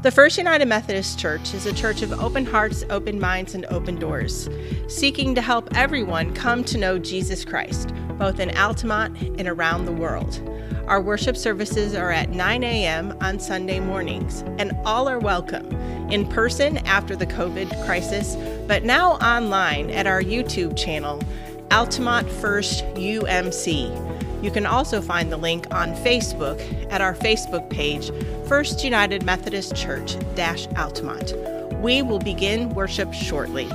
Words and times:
The 0.00 0.12
First 0.12 0.38
United 0.38 0.66
Methodist 0.66 1.18
Church 1.18 1.52
is 1.54 1.66
a 1.66 1.74
church 1.74 2.02
of 2.02 2.12
open 2.20 2.46
hearts, 2.46 2.84
open 2.88 3.18
minds, 3.18 3.56
and 3.56 3.66
open 3.66 3.96
doors, 3.96 4.48
seeking 4.86 5.34
to 5.34 5.40
help 5.40 5.68
everyone 5.74 6.32
come 6.34 6.62
to 6.66 6.78
know 6.78 7.00
Jesus 7.00 7.44
Christ, 7.44 7.92
both 8.16 8.38
in 8.38 8.56
Altamont 8.56 9.20
and 9.20 9.48
around 9.48 9.86
the 9.86 9.92
world. 9.92 10.40
Our 10.86 11.00
worship 11.00 11.36
services 11.36 11.96
are 11.96 12.12
at 12.12 12.30
9 12.30 12.62
a.m. 12.62 13.18
on 13.20 13.40
Sunday 13.40 13.80
mornings, 13.80 14.42
and 14.58 14.70
all 14.84 15.08
are 15.08 15.18
welcome 15.18 15.66
in 16.12 16.28
person 16.28 16.78
after 16.86 17.16
the 17.16 17.26
COVID 17.26 17.84
crisis, 17.84 18.36
but 18.68 18.84
now 18.84 19.14
online 19.14 19.90
at 19.90 20.06
our 20.06 20.22
YouTube 20.22 20.76
channel, 20.76 21.20
Altamont 21.72 22.30
First 22.30 22.84
UMC. 22.94 24.07
You 24.42 24.50
can 24.50 24.66
also 24.66 25.00
find 25.00 25.32
the 25.32 25.36
link 25.36 25.66
on 25.72 25.94
Facebook 25.94 26.60
at 26.92 27.00
our 27.00 27.14
Facebook 27.14 27.68
page, 27.70 28.10
First 28.46 28.84
United 28.84 29.24
Methodist 29.24 29.74
Church 29.74 30.16
Altamont. 30.76 31.34
We 31.82 32.02
will 32.02 32.20
begin 32.20 32.70
worship 32.70 33.12
shortly. 33.12 33.68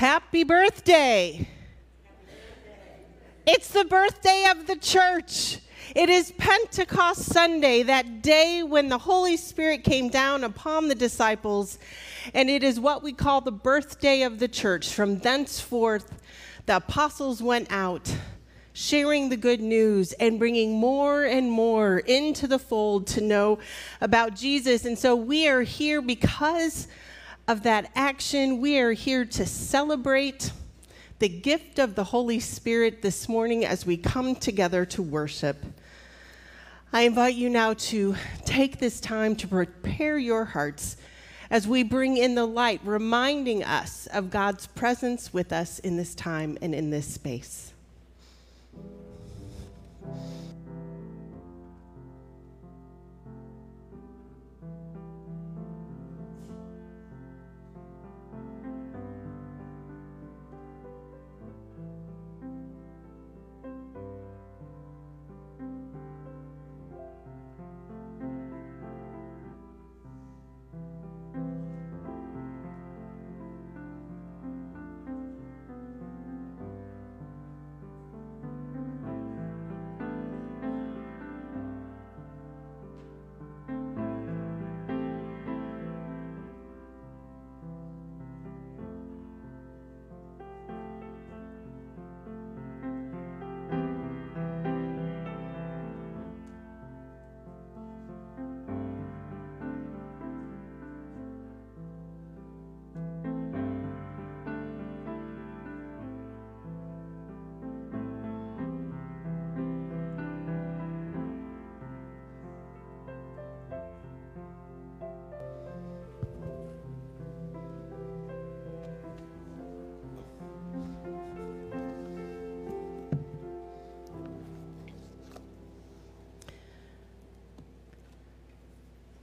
Happy 0.00 0.44
birthday. 0.44 1.46
It's 3.46 3.68
the 3.68 3.84
birthday 3.84 4.46
of 4.50 4.66
the 4.66 4.76
church. 4.76 5.58
It 5.94 6.08
is 6.08 6.32
Pentecost 6.38 7.26
Sunday, 7.26 7.82
that 7.82 8.22
day 8.22 8.62
when 8.62 8.88
the 8.88 8.96
Holy 8.96 9.36
Spirit 9.36 9.84
came 9.84 10.08
down 10.08 10.42
upon 10.42 10.88
the 10.88 10.94
disciples, 10.94 11.78
and 12.32 12.48
it 12.48 12.62
is 12.62 12.80
what 12.80 13.02
we 13.02 13.12
call 13.12 13.42
the 13.42 13.52
birthday 13.52 14.22
of 14.22 14.38
the 14.38 14.48
church. 14.48 14.90
From 14.94 15.18
thenceforth, 15.18 16.18
the 16.64 16.76
apostles 16.76 17.42
went 17.42 17.70
out, 17.70 18.10
sharing 18.72 19.28
the 19.28 19.36
good 19.36 19.60
news 19.60 20.14
and 20.14 20.38
bringing 20.38 20.80
more 20.80 21.24
and 21.24 21.50
more 21.50 21.98
into 21.98 22.46
the 22.46 22.58
fold 22.58 23.06
to 23.08 23.20
know 23.20 23.58
about 24.00 24.34
Jesus. 24.34 24.86
And 24.86 24.98
so 24.98 25.14
we 25.14 25.46
are 25.46 25.60
here 25.60 26.00
because 26.00 26.88
of 27.50 27.64
that 27.64 27.90
action. 27.96 28.60
We 28.60 28.78
are 28.78 28.92
here 28.92 29.24
to 29.24 29.44
celebrate 29.44 30.52
the 31.18 31.28
gift 31.28 31.80
of 31.80 31.96
the 31.96 32.04
Holy 32.04 32.38
Spirit 32.38 33.02
this 33.02 33.28
morning 33.28 33.64
as 33.64 33.84
we 33.84 33.96
come 33.96 34.36
together 34.36 34.86
to 34.86 35.02
worship. 35.02 35.56
I 36.92 37.00
invite 37.02 37.34
you 37.34 37.50
now 37.50 37.74
to 37.74 38.14
take 38.44 38.78
this 38.78 39.00
time 39.00 39.34
to 39.34 39.48
prepare 39.48 40.16
your 40.16 40.44
hearts 40.44 40.96
as 41.50 41.66
we 41.66 41.82
bring 41.82 42.16
in 42.16 42.36
the 42.36 42.46
light, 42.46 42.82
reminding 42.84 43.64
us 43.64 44.06
of 44.06 44.30
God's 44.30 44.68
presence 44.68 45.34
with 45.34 45.52
us 45.52 45.80
in 45.80 45.96
this 45.96 46.14
time 46.14 46.56
and 46.62 46.72
in 46.72 46.90
this 46.90 47.12
space. 47.12 47.72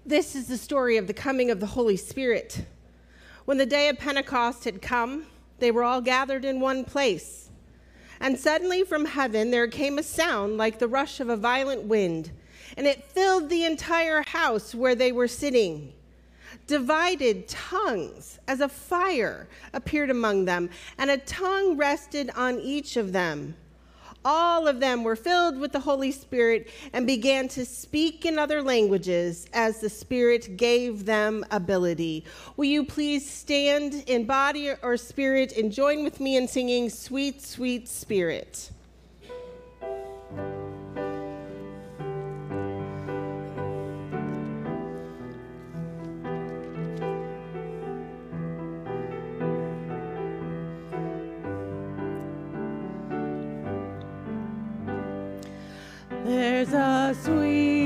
This 0.08 0.38
is 0.38 0.48
the 0.48 0.58
story 0.58 0.96
of 0.96 1.08
the 1.08 1.14
coming 1.14 1.52
of 1.52 1.60
the 1.60 1.66
Holy 1.66 1.98
Spirit. 1.98 2.64
When 3.44 3.58
the 3.58 3.66
day 3.66 3.90
of 3.90 3.98
Pentecost 3.98 4.64
had 4.64 4.82
come, 4.82 5.26
they 5.60 5.70
were 5.70 5.84
all 5.84 6.00
gathered 6.00 6.46
in 6.46 6.62
one 6.62 6.86
place. 6.86 7.50
And 8.22 8.40
suddenly 8.40 8.86
from 8.86 9.04
heaven 9.04 9.52
there 9.52 9.68
came 9.68 10.00
a 10.00 10.04
sound 10.04 10.56
like 10.56 10.80
the 10.80 10.88
rush 10.88 11.20
of 11.20 11.28
a 11.28 11.36
violent 11.36 11.84
wind, 11.84 12.32
and 12.78 12.88
it 12.88 13.04
filled 13.12 13.50
the 13.50 13.66
entire 13.66 14.22
house 14.22 14.74
where 14.74 14.96
they 14.96 15.12
were 15.12 15.28
sitting. 15.28 15.92
Divided 16.68 17.50
tongues 17.50 18.40
as 18.48 18.62
a 18.62 18.70
fire 18.70 19.50
appeared 19.74 20.10
among 20.10 20.46
them, 20.46 20.70
and 20.98 21.12
a 21.12 21.18
tongue 21.18 21.76
rested 21.76 22.30
on 22.34 22.62
each 22.62 22.96
of 22.96 23.12
them 23.12 23.56
all 24.26 24.68
of 24.68 24.80
them 24.80 25.04
were 25.04 25.16
filled 25.16 25.58
with 25.58 25.72
the 25.72 25.80
Holy 25.80 26.12
Spirit 26.12 26.70
and 26.94 27.08
began 27.08 27.48
to 27.50 27.66
speak 27.66 28.26
in 28.26 28.38
other 28.38 28.62
languages 28.62 29.48
as 29.54 29.80
the 29.80 29.90
Spirit 29.90 30.58
gave 30.58 31.06
them 31.06 31.46
ability. 31.52 32.26
Will 32.56 32.66
you 32.66 32.86
please 32.86 33.30
stand 33.30 34.04
in 34.08 34.26
body 34.26 34.72
or 34.82 34.98
spirit 34.98 35.56
and 35.58 35.72
join 35.72 36.04
with 36.04 36.20
me 36.20 36.36
in 36.36 36.48
singing 36.48 36.90
Sweet, 36.90 37.42
Sweet 37.42 37.88
Spirit? 37.88 38.72
There's 56.28 56.74
a 56.74 57.16
sweet, 57.24 57.77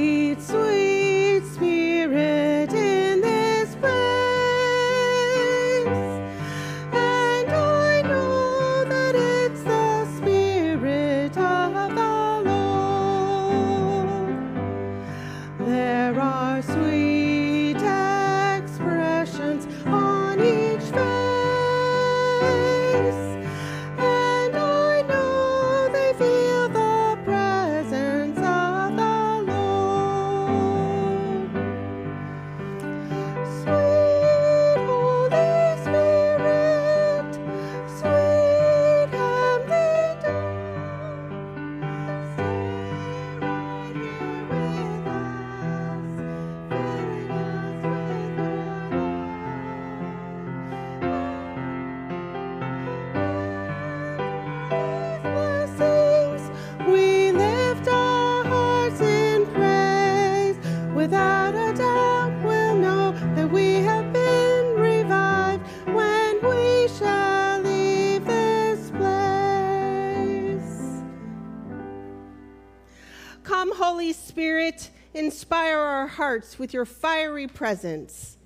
hearts 76.32 76.58
with 76.58 76.74
your 76.74 76.86
fiery 76.86 77.46
presence. 77.46 78.38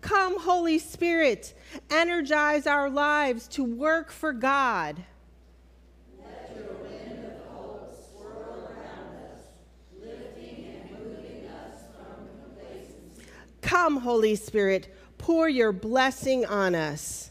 Come, 0.00 0.40
Holy 0.40 0.80
Spirit, 0.80 1.54
energize 1.88 2.66
our 2.66 2.90
lives 2.90 3.46
to 3.48 3.62
work 3.62 4.10
for 4.10 4.32
God. 4.32 5.04
Come, 13.60 13.98
Holy 13.98 14.34
Spirit, 14.34 14.92
pour 15.18 15.48
your 15.48 15.70
blessing 15.70 16.44
on 16.46 16.74
us. 16.74 17.30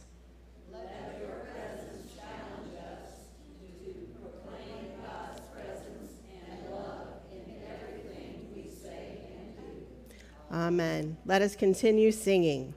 Amen. 10.52 11.18
Let 11.26 11.42
us 11.42 11.56
continue 11.56 12.12
singing. 12.12 12.74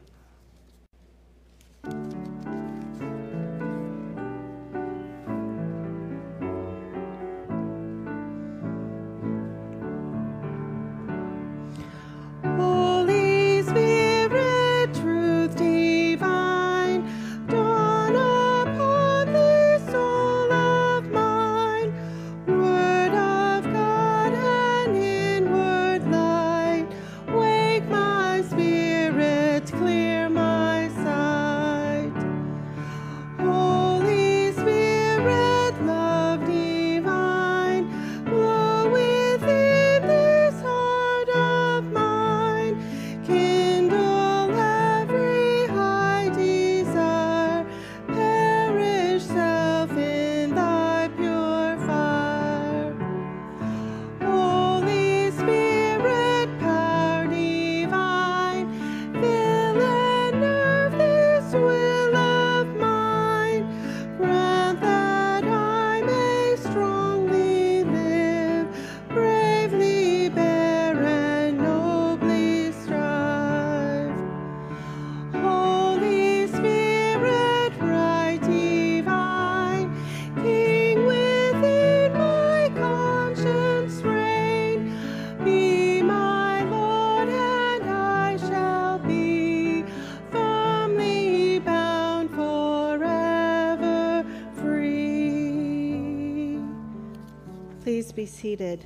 Seated. 98.38 98.84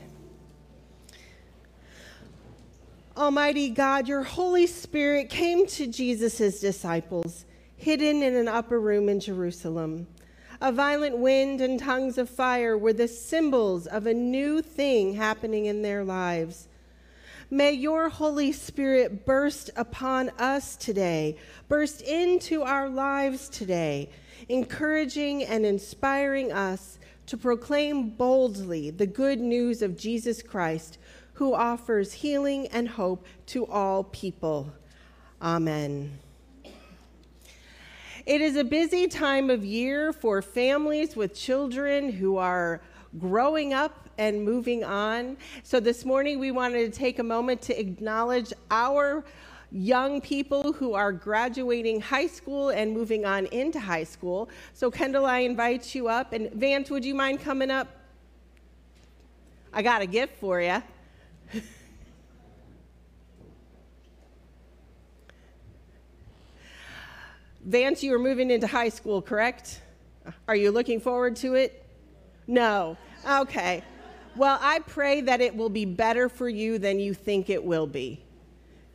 Almighty 3.14 3.68
God, 3.68 4.08
your 4.08 4.22
Holy 4.22 4.66
Spirit 4.66 5.28
came 5.28 5.66
to 5.66 5.86
Jesus' 5.86 6.58
disciples, 6.58 7.44
hidden 7.76 8.22
in 8.22 8.34
an 8.34 8.48
upper 8.48 8.80
room 8.80 9.10
in 9.10 9.20
Jerusalem. 9.20 10.06
A 10.62 10.72
violent 10.72 11.18
wind 11.18 11.60
and 11.60 11.78
tongues 11.78 12.16
of 12.16 12.30
fire 12.30 12.78
were 12.78 12.94
the 12.94 13.06
symbols 13.06 13.86
of 13.86 14.06
a 14.06 14.14
new 14.14 14.62
thing 14.62 15.12
happening 15.12 15.66
in 15.66 15.82
their 15.82 16.02
lives. 16.02 16.68
May 17.50 17.72
your 17.72 18.08
Holy 18.08 18.52
Spirit 18.52 19.26
burst 19.26 19.68
upon 19.76 20.30
us 20.38 20.76
today, 20.76 21.36
burst 21.68 22.00
into 22.00 22.62
our 22.62 22.88
lives 22.88 23.50
today, 23.50 24.08
encouraging 24.48 25.44
and 25.44 25.66
inspiring 25.66 26.50
us 26.50 26.98
to 27.32 27.36
proclaim 27.38 28.10
boldly 28.10 28.90
the 28.90 29.06
good 29.06 29.40
news 29.40 29.80
of 29.80 29.96
Jesus 29.96 30.42
Christ, 30.42 30.98
who 31.32 31.54
offers 31.54 32.12
healing 32.12 32.66
and 32.66 32.86
hope 32.86 33.24
to 33.46 33.64
all 33.68 34.04
people. 34.04 34.70
Amen. 35.40 36.18
It 38.26 38.42
is 38.42 38.56
a 38.56 38.64
busy 38.64 39.08
time 39.08 39.48
of 39.48 39.64
year 39.64 40.12
for 40.12 40.42
families 40.42 41.16
with 41.16 41.34
children 41.34 42.12
who 42.12 42.36
are 42.36 42.82
growing 43.18 43.72
up 43.72 44.10
and 44.18 44.44
moving 44.44 44.84
on. 44.84 45.38
So 45.62 45.80
this 45.80 46.04
morning 46.04 46.38
we 46.38 46.50
wanted 46.50 46.92
to 46.92 46.98
take 46.98 47.18
a 47.18 47.22
moment 47.24 47.62
to 47.62 47.80
acknowledge 47.80 48.52
our 48.70 49.24
young 49.72 50.20
people 50.20 50.74
who 50.74 50.92
are 50.92 51.12
graduating 51.12 52.00
high 52.00 52.26
school 52.26 52.68
and 52.68 52.92
moving 52.92 53.24
on 53.24 53.46
into 53.46 53.80
high 53.80 54.04
school. 54.04 54.50
So, 54.74 54.90
Kendall, 54.90 55.24
I 55.24 55.38
invite 55.38 55.94
you 55.94 56.08
up. 56.08 56.32
And 56.34 56.52
Vance, 56.52 56.90
would 56.90 57.04
you 57.04 57.14
mind 57.14 57.40
coming 57.40 57.70
up? 57.70 57.88
I 59.72 59.80
got 59.82 60.02
a 60.02 60.06
gift 60.06 60.36
for 60.36 60.60
you. 60.60 60.82
Vance, 67.64 68.02
you 68.02 68.12
are 68.12 68.18
moving 68.18 68.50
into 68.50 68.66
high 68.66 68.90
school, 68.90 69.22
correct? 69.22 69.80
Are 70.46 70.56
you 70.56 70.70
looking 70.70 71.00
forward 71.00 71.36
to 71.36 71.54
it? 71.54 71.82
No. 72.46 72.98
Okay. 73.28 73.82
Well, 74.36 74.58
I 74.60 74.80
pray 74.80 75.22
that 75.22 75.40
it 75.40 75.56
will 75.56 75.70
be 75.70 75.84
better 75.84 76.28
for 76.28 76.48
you 76.48 76.78
than 76.78 76.98
you 76.98 77.14
think 77.14 77.48
it 77.48 77.62
will 77.64 77.86
be. 77.86 78.22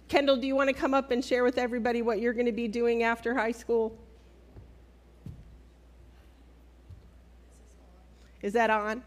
Kendall, 0.07 0.37
do 0.37 0.47
you 0.47 0.55
want 0.55 0.69
to 0.69 0.73
come 0.73 0.93
up 0.93 1.11
and 1.11 1.23
share 1.23 1.43
with 1.43 1.57
everybody 1.57 2.01
what 2.01 2.19
you're 2.21 2.33
going 2.33 2.45
to 2.45 2.53
be 2.53 2.67
doing 2.67 3.03
after 3.03 3.33
high 3.33 3.51
school? 3.51 3.97
Is 8.41 8.53
that 8.53 8.69
on? 8.69 9.03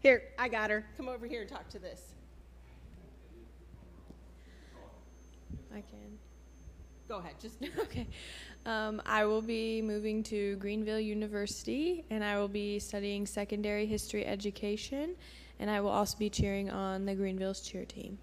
Here, 0.00 0.24
I 0.38 0.48
got 0.48 0.70
her. 0.70 0.84
Come 0.96 1.08
over 1.08 1.26
here 1.26 1.42
and 1.42 1.50
talk 1.50 1.68
to 1.68 1.78
this. 1.78 2.14
I 5.72 5.82
can. 5.82 6.18
Go 7.08 7.18
ahead. 7.18 7.34
Just 7.40 7.58
okay. 7.78 8.08
Um, 8.64 9.00
I 9.06 9.24
will 9.24 9.42
be 9.42 9.82
moving 9.82 10.24
to 10.24 10.56
Greenville 10.56 10.98
University, 10.98 12.04
and 12.10 12.24
I 12.24 12.38
will 12.38 12.48
be 12.48 12.80
studying 12.80 13.26
secondary 13.26 13.86
history 13.86 14.26
education 14.26 15.14
and 15.58 15.70
I 15.70 15.80
will 15.80 15.90
also 15.90 16.18
be 16.18 16.30
cheering 16.30 16.70
on 16.70 17.06
the 17.06 17.14
Greenville's 17.14 17.60
cheer 17.60 17.84
team. 17.84 18.18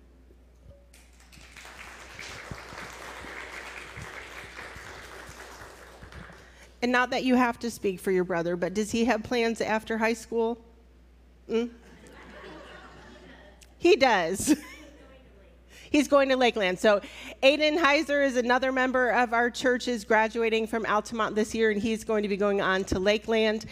And 6.82 6.92
not 6.92 7.12
that 7.12 7.24
you 7.24 7.36
have 7.36 7.60
to 7.60 7.72
speak 7.72 8.02
for 8.02 8.12
your 8.12 8.26
brother, 8.26 8.58
but 8.58 8.74
does 8.74 8.92
he 8.92 9.06
have 9.06 9.24
plans 9.24 9.62
after 9.62 9.98
high 9.98 10.14
school? 10.14 10.60
Mm? 11.50 11.70
he 13.78 13.96
does. 13.96 14.56
He's 15.94 16.08
going 16.08 16.30
to 16.30 16.38
Lakeland. 16.38 16.80
So 16.80 17.02
Aiden 17.44 17.78
Heiser 17.78 18.26
is 18.26 18.36
another 18.36 18.72
member 18.72 19.12
of 19.12 19.32
our 19.32 19.52
church, 19.52 19.88
is 19.88 20.04
graduating 20.04 20.66
from 20.66 20.88
Altamont 20.88 21.36
this 21.36 21.54
year, 21.54 21.70
and 21.70 21.80
he's 21.80 22.04
going 22.04 22.24
to 22.24 22.30
be 22.30 22.36
going 22.36 22.62
on 22.62 22.84
to 22.86 22.98
Lakeland. 22.98 23.68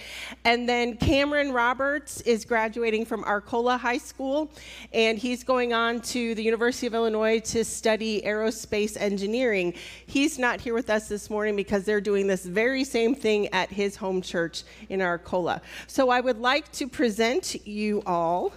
And 0.46 0.70
then 0.70 0.98
Cameron 0.98 1.52
Roberts 1.52 2.22
is 2.22 2.46
graduating 2.46 3.06
from 3.06 3.24
Arcola 3.24 3.76
High 3.76 3.98
School, 3.98 4.52
and 4.94 5.18
he's 5.18 5.44
going 5.44 5.74
on 5.74 6.00
to 6.02 6.36
the 6.36 6.44
University 6.44 6.86
of 6.86 6.94
Illinois 6.94 7.40
to 7.40 7.66
study 7.66 8.22
aerospace 8.22 8.96
engineering. 9.02 9.74
He's 10.06 10.38
not 10.38 10.62
here 10.62 10.76
with 10.76 10.92
us 10.92 11.10
this 11.10 11.28
morning 11.28 11.56
because 11.56 11.86
they're 11.86 12.00
doing 12.00 12.28
this 12.28 12.46
very 12.46 12.84
same 12.84 13.16
thing 13.16 13.48
at 13.48 13.72
his 13.72 13.96
home 13.96 14.22
church 14.22 14.62
in 14.90 15.02
Arcola. 15.02 15.60
So 15.88 16.12
I 16.12 16.22
would 16.22 16.38
like 16.38 16.72
to 16.74 16.88
present 16.88 17.66
you 17.66 18.04
all 18.06 18.54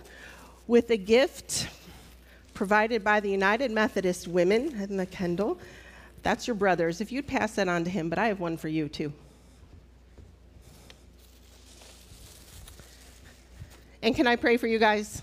with 0.66 0.90
a 0.90 0.98
gift 0.98 1.66
provided 2.55 3.03
by 3.05 3.21
the 3.21 3.31
United 3.31 3.71
Methodist 3.71 4.29
Women 4.29 4.81
in 4.81 4.97
the 4.97 5.07
Kendall. 5.07 5.59
That's 6.23 6.47
your 6.47 6.55
brother's. 6.55 7.01
If 7.01 7.12
you'd 7.12 7.27
pass 7.27 7.57
that 7.57 7.69
on 7.69 7.85
to 7.85 7.90
him, 7.90 8.09
but 8.09 8.19
I 8.19 8.29
have 8.29 8.40
one 8.40 8.57
for 8.57 8.69
you 8.69 8.88
too. 8.88 9.12
And 14.03 14.14
can 14.14 14.27
I 14.27 14.37
pray 14.37 14.57
for 14.57 14.67
you 14.67 14.79
guys? 14.79 15.23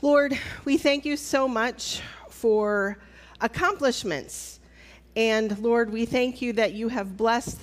Lord, 0.00 0.36
we 0.64 0.78
thank 0.78 1.04
you 1.04 1.16
so 1.16 1.46
much 1.46 2.00
for 2.28 2.98
accomplishments. 3.40 4.60
And 5.14 5.58
Lord, 5.58 5.92
we 5.92 6.06
thank 6.06 6.40
you 6.40 6.52
that 6.54 6.72
you 6.72 6.88
have 6.88 7.16
blessed 7.16 7.60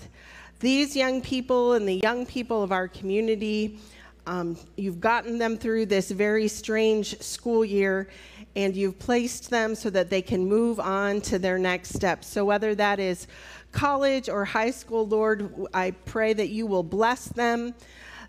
these 0.60 0.96
young 0.96 1.22
people 1.22 1.74
and 1.74 1.88
the 1.88 2.00
young 2.04 2.26
people 2.26 2.62
of 2.64 2.72
our 2.72 2.88
community 2.88 3.80
um, 4.26 4.58
you've 4.78 5.00
gotten 5.00 5.38
them 5.38 5.58
through 5.58 5.88
this 5.88 6.12
very 6.12 6.48
strange 6.48 7.20
school 7.22 7.66
year, 7.66 8.08
and 8.56 8.76
you've 8.76 9.00
placed 9.00 9.50
them 9.50 9.76
so 9.76 9.90
that 9.90 10.10
they 10.10 10.22
can 10.22 10.46
move 10.46 10.80
on 10.80 11.22
to 11.22 11.40
their 11.40 11.58
next 11.58 11.94
steps. 11.94 12.28
So, 12.28 12.46
whether 12.46 12.76
that 12.76 13.00
is 13.00 13.28
college 13.72 14.30
or 14.30 14.46
high 14.46 14.72
school, 14.72 15.08
Lord, 15.08 15.68
I 15.74 15.92
pray 15.92 16.34
that 16.34 16.50
you 16.50 16.68
will 16.68 16.84
bless 16.84 17.26
them, 17.26 17.74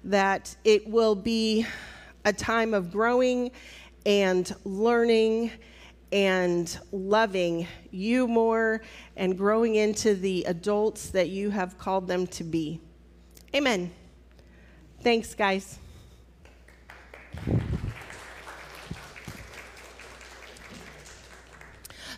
that 0.05 0.55
it 0.65 0.89
will 0.89 1.15
be 1.15 1.67
a 2.25 2.33
time 2.33 2.75
of 2.75 2.91
growing 2.91 3.51
and 4.07 4.55
learning 4.65 5.51
and 6.13 6.79
loving 6.93 7.67
you 7.91 8.27
more 8.27 8.83
and 9.17 9.37
growing 9.37 9.77
into 9.77 10.15
the 10.15 10.45
adults 10.45 11.11
that 11.11 11.29
you 11.29 11.51
have 11.51 11.79
called 11.79 12.09
them 12.09 12.27
to 12.27 12.45
be. 12.45 12.81
Amen. 13.55 13.91
Thanks, 15.03 15.35
guys. 15.35 15.79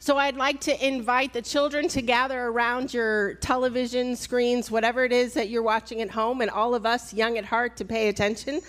So 0.00 0.18
I'd 0.18 0.34
like 0.34 0.60
to 0.62 0.84
invite 0.84 1.32
the 1.32 1.42
children 1.42 1.86
to 1.90 2.02
gather 2.02 2.48
around 2.48 2.92
your 2.92 3.34
television 3.34 4.16
screens, 4.16 4.68
whatever 4.68 5.04
it 5.04 5.12
is 5.12 5.32
that 5.34 5.48
you're 5.48 5.62
watching 5.62 6.00
at 6.00 6.10
home, 6.10 6.40
and 6.40 6.50
all 6.50 6.74
of 6.74 6.84
us 6.84 7.14
young 7.14 7.38
at 7.38 7.44
heart 7.44 7.76
to 7.76 7.84
pay 7.84 8.08
attention 8.08 8.60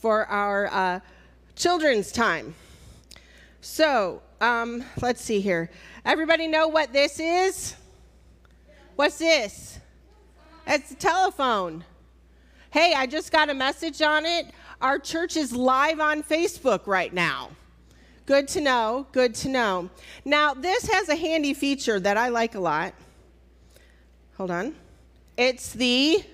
for 0.00 0.26
our 0.26 0.68
uh, 0.68 1.00
children's 1.56 2.12
time. 2.12 2.54
So 3.60 4.22
um, 4.40 4.84
let's 5.02 5.20
see 5.20 5.40
here. 5.40 5.68
Everybody 6.04 6.46
know 6.46 6.68
what 6.68 6.92
this 6.92 7.18
is? 7.18 7.74
What's 8.94 9.18
this? 9.18 9.80
It's 10.64 10.92
a 10.92 10.94
telephone. 10.94 11.84
Hey, 12.70 12.94
I 12.94 13.06
just 13.06 13.32
got 13.32 13.48
a 13.48 13.54
message 13.54 14.02
on 14.02 14.26
it. 14.26 14.46
Our 14.80 14.98
church 14.98 15.36
is 15.36 15.52
live 15.52 16.00
on 16.00 16.22
Facebook 16.22 16.86
right 16.86 17.12
now. 17.12 17.50
Good 18.26 18.48
to 18.48 18.60
know. 18.60 19.06
Good 19.12 19.34
to 19.36 19.48
know. 19.48 19.88
Now, 20.24 20.52
this 20.52 20.86
has 20.88 21.08
a 21.08 21.16
handy 21.16 21.54
feature 21.54 22.00
that 22.00 22.16
I 22.16 22.28
like 22.28 22.56
a 22.56 22.60
lot. 22.60 22.92
Hold 24.36 24.50
on. 24.50 24.74
It's 25.36 25.72
the 25.72 26.24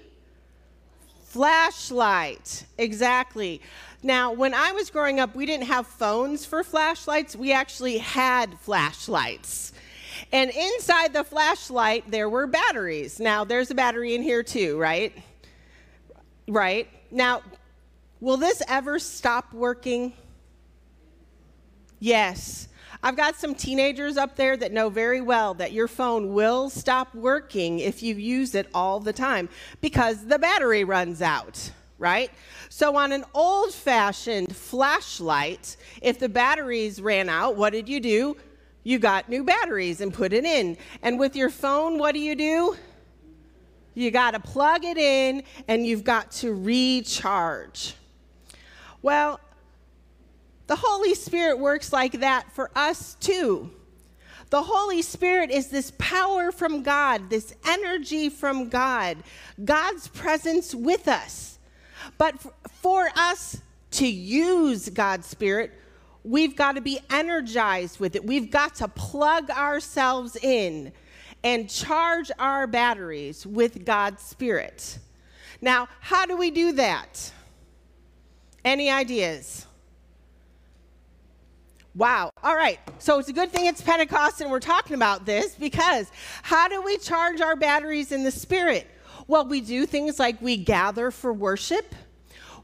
flashlight. 1.24 2.64
Exactly. 2.78 3.60
Now, 4.02 4.32
when 4.32 4.54
I 4.54 4.72
was 4.72 4.90
growing 4.90 5.20
up, 5.20 5.36
we 5.36 5.46
didn't 5.46 5.66
have 5.66 5.86
phones 5.86 6.44
for 6.44 6.64
flashlights. 6.64 7.36
We 7.36 7.52
actually 7.52 7.98
had 7.98 8.58
flashlights. 8.58 9.72
And 10.32 10.50
inside 10.50 11.12
the 11.12 11.24
flashlight, 11.24 12.10
there 12.10 12.28
were 12.28 12.46
batteries. 12.46 13.20
Now, 13.20 13.44
there's 13.44 13.70
a 13.70 13.74
battery 13.74 14.14
in 14.14 14.22
here 14.22 14.42
too, 14.42 14.78
right? 14.78 15.12
Right. 16.52 16.86
Now, 17.10 17.40
will 18.20 18.36
this 18.36 18.60
ever 18.68 18.98
stop 18.98 19.54
working? 19.54 20.12
Yes. 21.98 22.68
I've 23.02 23.16
got 23.16 23.36
some 23.36 23.54
teenagers 23.54 24.18
up 24.18 24.36
there 24.36 24.54
that 24.58 24.70
know 24.70 24.90
very 24.90 25.22
well 25.22 25.54
that 25.54 25.72
your 25.72 25.88
phone 25.88 26.34
will 26.34 26.68
stop 26.68 27.14
working 27.14 27.78
if 27.78 28.02
you 28.02 28.16
use 28.16 28.54
it 28.54 28.68
all 28.74 29.00
the 29.00 29.14
time 29.14 29.48
because 29.80 30.26
the 30.26 30.38
battery 30.38 30.84
runs 30.84 31.22
out, 31.22 31.72
right? 31.98 32.30
So, 32.68 32.96
on 32.96 33.12
an 33.12 33.24
old 33.32 33.72
fashioned 33.72 34.54
flashlight, 34.54 35.78
if 36.02 36.18
the 36.18 36.28
batteries 36.28 37.00
ran 37.00 37.30
out, 37.30 37.56
what 37.56 37.72
did 37.72 37.88
you 37.88 37.98
do? 37.98 38.36
You 38.84 38.98
got 38.98 39.30
new 39.30 39.42
batteries 39.42 40.02
and 40.02 40.12
put 40.12 40.34
it 40.34 40.44
in. 40.44 40.76
And 41.02 41.18
with 41.18 41.34
your 41.34 41.48
phone, 41.48 41.96
what 41.96 42.12
do 42.12 42.20
you 42.20 42.36
do? 42.36 42.76
You 43.94 44.10
got 44.10 44.32
to 44.32 44.40
plug 44.40 44.84
it 44.84 44.96
in 44.96 45.42
and 45.68 45.86
you've 45.86 46.04
got 46.04 46.30
to 46.32 46.52
recharge. 46.52 47.94
Well, 49.02 49.40
the 50.66 50.76
Holy 50.76 51.14
Spirit 51.14 51.58
works 51.58 51.92
like 51.92 52.20
that 52.20 52.50
for 52.52 52.70
us 52.74 53.14
too. 53.14 53.70
The 54.50 54.62
Holy 54.62 55.02
Spirit 55.02 55.50
is 55.50 55.68
this 55.68 55.92
power 55.98 56.52
from 56.52 56.82
God, 56.82 57.30
this 57.30 57.54
energy 57.66 58.28
from 58.28 58.68
God, 58.68 59.18
God's 59.64 60.08
presence 60.08 60.74
with 60.74 61.08
us. 61.08 61.58
But 62.18 62.34
for 62.82 63.08
us 63.16 63.60
to 63.92 64.06
use 64.06 64.88
God's 64.90 65.26
Spirit, 65.26 65.72
we've 66.22 66.54
got 66.54 66.76
to 66.76 66.80
be 66.80 67.00
energized 67.10 67.98
with 67.98 68.14
it. 68.14 68.24
We've 68.24 68.50
got 68.50 68.74
to 68.76 68.88
plug 68.88 69.50
ourselves 69.50 70.36
in 70.36 70.92
and 71.44 71.68
charge 71.68 72.30
our 72.38 72.66
batteries 72.66 73.46
with 73.46 73.84
God's 73.84 74.22
Spirit. 74.22 74.98
Now, 75.60 75.88
how 76.00 76.26
do 76.26 76.36
we 76.36 76.50
do 76.50 76.72
that? 76.72 77.32
Any 78.64 78.90
ideas? 78.90 79.66
Wow. 81.94 82.30
All 82.42 82.56
right. 82.56 82.78
So 82.98 83.18
it's 83.18 83.28
a 83.28 83.32
good 83.32 83.50
thing 83.50 83.66
it's 83.66 83.82
Pentecost 83.82 84.40
and 84.40 84.50
we're 84.50 84.60
talking 84.60 84.94
about 84.94 85.26
this 85.26 85.54
because 85.54 86.10
how 86.42 86.68
do 86.68 86.80
we 86.80 86.96
charge 86.96 87.40
our 87.40 87.54
batteries 87.54 88.12
in 88.12 88.24
the 88.24 88.30
Spirit? 88.30 88.88
Well, 89.26 89.46
we 89.46 89.60
do 89.60 89.84
things 89.86 90.18
like 90.18 90.40
we 90.40 90.56
gather 90.56 91.10
for 91.10 91.32
worship. 91.32 91.94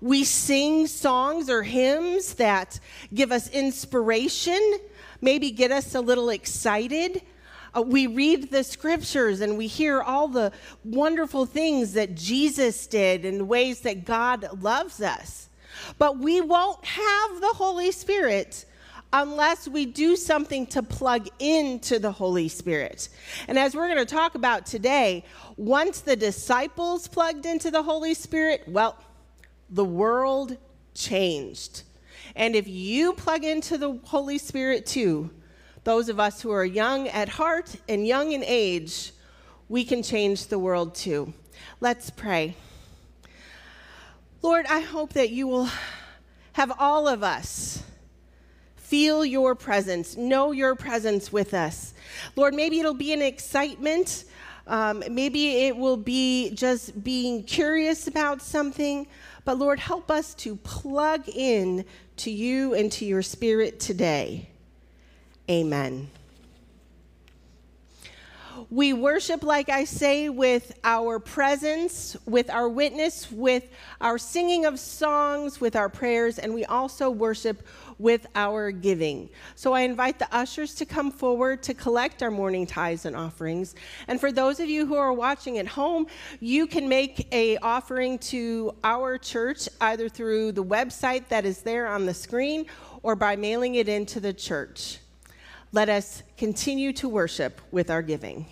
We 0.00 0.24
sing 0.24 0.86
songs 0.86 1.50
or 1.50 1.62
hymns 1.62 2.34
that 2.34 2.78
give 3.12 3.32
us 3.32 3.50
inspiration, 3.50 4.78
maybe 5.20 5.50
get 5.50 5.72
us 5.72 5.94
a 5.94 6.00
little 6.00 6.30
excited. 6.30 7.22
Uh, 7.76 7.82
we 7.82 8.06
read 8.06 8.50
the 8.50 8.64
scriptures 8.64 9.40
and 9.40 9.58
we 9.58 9.66
hear 9.66 10.02
all 10.02 10.28
the 10.28 10.52
wonderful 10.84 11.46
things 11.46 11.92
that 11.94 12.14
Jesus 12.14 12.86
did 12.86 13.24
and 13.24 13.48
ways 13.48 13.80
that 13.80 14.04
God 14.04 14.48
loves 14.60 15.00
us. 15.00 15.48
But 15.98 16.18
we 16.18 16.40
won't 16.40 16.84
have 16.84 17.40
the 17.40 17.52
Holy 17.54 17.92
Spirit 17.92 18.64
unless 19.12 19.66
we 19.66 19.86
do 19.86 20.16
something 20.16 20.66
to 20.66 20.82
plug 20.82 21.28
into 21.38 21.98
the 21.98 22.12
Holy 22.12 22.48
Spirit. 22.48 23.08
And 23.46 23.58
as 23.58 23.74
we're 23.74 23.86
going 23.88 24.04
to 24.04 24.14
talk 24.14 24.34
about 24.34 24.66
today, 24.66 25.24
once 25.56 26.00
the 26.00 26.16
disciples 26.16 27.08
plugged 27.08 27.46
into 27.46 27.70
the 27.70 27.82
Holy 27.82 28.14
Spirit, 28.14 28.64
well, 28.66 28.96
the 29.70 29.84
world 29.84 30.56
changed. 30.94 31.84
And 32.36 32.54
if 32.54 32.68
you 32.68 33.14
plug 33.14 33.44
into 33.44 33.78
the 33.78 33.98
Holy 34.04 34.38
Spirit 34.38 34.84
too, 34.84 35.30
those 35.88 36.10
of 36.10 36.20
us 36.20 36.42
who 36.42 36.50
are 36.50 36.66
young 36.66 37.08
at 37.08 37.30
heart 37.30 37.74
and 37.88 38.06
young 38.06 38.32
in 38.32 38.44
age, 38.44 39.10
we 39.70 39.82
can 39.82 40.02
change 40.02 40.48
the 40.48 40.58
world 40.58 40.94
too. 40.94 41.32
Let's 41.80 42.10
pray. 42.10 42.56
Lord, 44.42 44.66
I 44.66 44.80
hope 44.80 45.14
that 45.14 45.30
you 45.30 45.46
will 45.46 45.70
have 46.52 46.70
all 46.78 47.08
of 47.08 47.22
us 47.22 47.82
feel 48.76 49.24
your 49.24 49.54
presence, 49.54 50.14
know 50.14 50.52
your 50.52 50.74
presence 50.74 51.32
with 51.32 51.54
us. 51.54 51.94
Lord, 52.36 52.52
maybe 52.52 52.80
it'll 52.80 52.92
be 52.92 53.14
an 53.14 53.22
excitement. 53.22 54.24
Um, 54.66 55.02
maybe 55.10 55.68
it 55.68 55.74
will 55.74 55.96
be 55.96 56.50
just 56.50 57.02
being 57.02 57.44
curious 57.44 58.06
about 58.06 58.42
something. 58.42 59.06
But 59.46 59.58
Lord, 59.58 59.80
help 59.80 60.10
us 60.10 60.34
to 60.34 60.56
plug 60.56 61.30
in 61.30 61.86
to 62.16 62.30
you 62.30 62.74
and 62.74 62.92
to 62.92 63.06
your 63.06 63.22
spirit 63.22 63.80
today. 63.80 64.50
Amen. 65.50 66.10
We 68.70 68.92
worship, 68.92 69.42
like 69.42 69.70
I 69.70 69.84
say, 69.84 70.28
with 70.28 70.78
our 70.84 71.18
presence, 71.18 72.18
with 72.26 72.50
our 72.50 72.68
witness, 72.68 73.32
with 73.32 73.66
our 73.98 74.18
singing 74.18 74.66
of 74.66 74.78
songs, 74.78 75.58
with 75.58 75.74
our 75.74 75.88
prayers, 75.88 76.38
and 76.38 76.52
we 76.52 76.66
also 76.66 77.08
worship 77.08 77.66
with 77.98 78.26
our 78.34 78.70
giving. 78.70 79.30
So 79.54 79.72
I 79.72 79.80
invite 79.80 80.18
the 80.18 80.28
ushers 80.36 80.74
to 80.76 80.84
come 80.84 81.10
forward 81.10 81.62
to 81.62 81.72
collect 81.72 82.22
our 82.22 82.30
morning 82.30 82.66
tithes 82.66 83.06
and 83.06 83.16
offerings. 83.16 83.74
And 84.06 84.20
for 84.20 84.30
those 84.30 84.60
of 84.60 84.68
you 84.68 84.84
who 84.84 84.96
are 84.96 85.14
watching 85.14 85.56
at 85.56 85.66
home, 85.66 86.06
you 86.40 86.66
can 86.66 86.90
make 86.90 87.26
a 87.32 87.56
offering 87.58 88.18
to 88.18 88.74
our 88.84 89.16
church 89.16 89.66
either 89.80 90.10
through 90.10 90.52
the 90.52 90.64
website 90.64 91.28
that 91.28 91.46
is 91.46 91.62
there 91.62 91.86
on 91.86 92.04
the 92.04 92.14
screen 92.14 92.66
or 93.02 93.16
by 93.16 93.34
mailing 93.34 93.76
it 93.76 93.88
into 93.88 94.20
the 94.20 94.34
church. 94.34 94.98
Let 95.70 95.90
us 95.90 96.22
continue 96.38 96.94
to 96.94 97.10
worship 97.10 97.60
with 97.70 97.90
our 97.90 98.00
giving. 98.00 98.46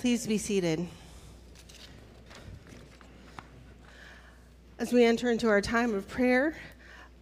Please 0.00 0.26
be 0.26 0.38
seated. 0.38 0.88
As 4.78 4.94
we 4.94 5.04
enter 5.04 5.30
into 5.30 5.46
our 5.46 5.60
time 5.60 5.94
of 5.94 6.08
prayer, 6.08 6.56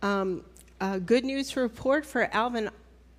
um, 0.00 0.44
uh, 0.80 0.98
good 1.00 1.24
news 1.24 1.56
report 1.56 2.06
for 2.06 2.32
Alvin 2.32 2.70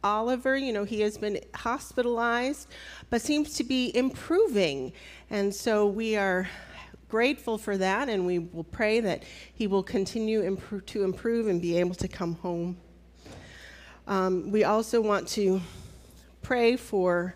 Oliver. 0.01 0.55
You 0.55 0.71
know, 0.71 0.85
he 0.85 1.01
has 1.01 1.17
been 1.17 1.41
hospitalized, 1.53 2.69
but 3.09 3.21
seems 3.21 3.53
to 3.55 3.65
be 3.65 3.93
improving. 3.93 4.93
And 5.29 5.53
so 5.53 5.87
we 5.87 6.15
are 6.15 6.47
grateful 7.09 7.57
for 7.57 7.77
that, 7.77 8.07
and 8.07 8.25
we 8.25 8.39
will 8.39 8.63
pray 8.63 9.01
that 9.01 9.23
he 9.53 9.67
will 9.67 9.83
continue 9.83 10.57
to 10.85 11.03
improve 11.03 11.47
and 11.47 11.61
be 11.61 11.77
able 11.77 11.95
to 11.95 12.07
come 12.07 12.35
home. 12.35 12.77
Um, 14.07 14.53
we 14.53 14.63
also 14.63 15.01
want 15.01 15.27
to 15.29 15.59
pray 16.43 16.77
for 16.77 17.35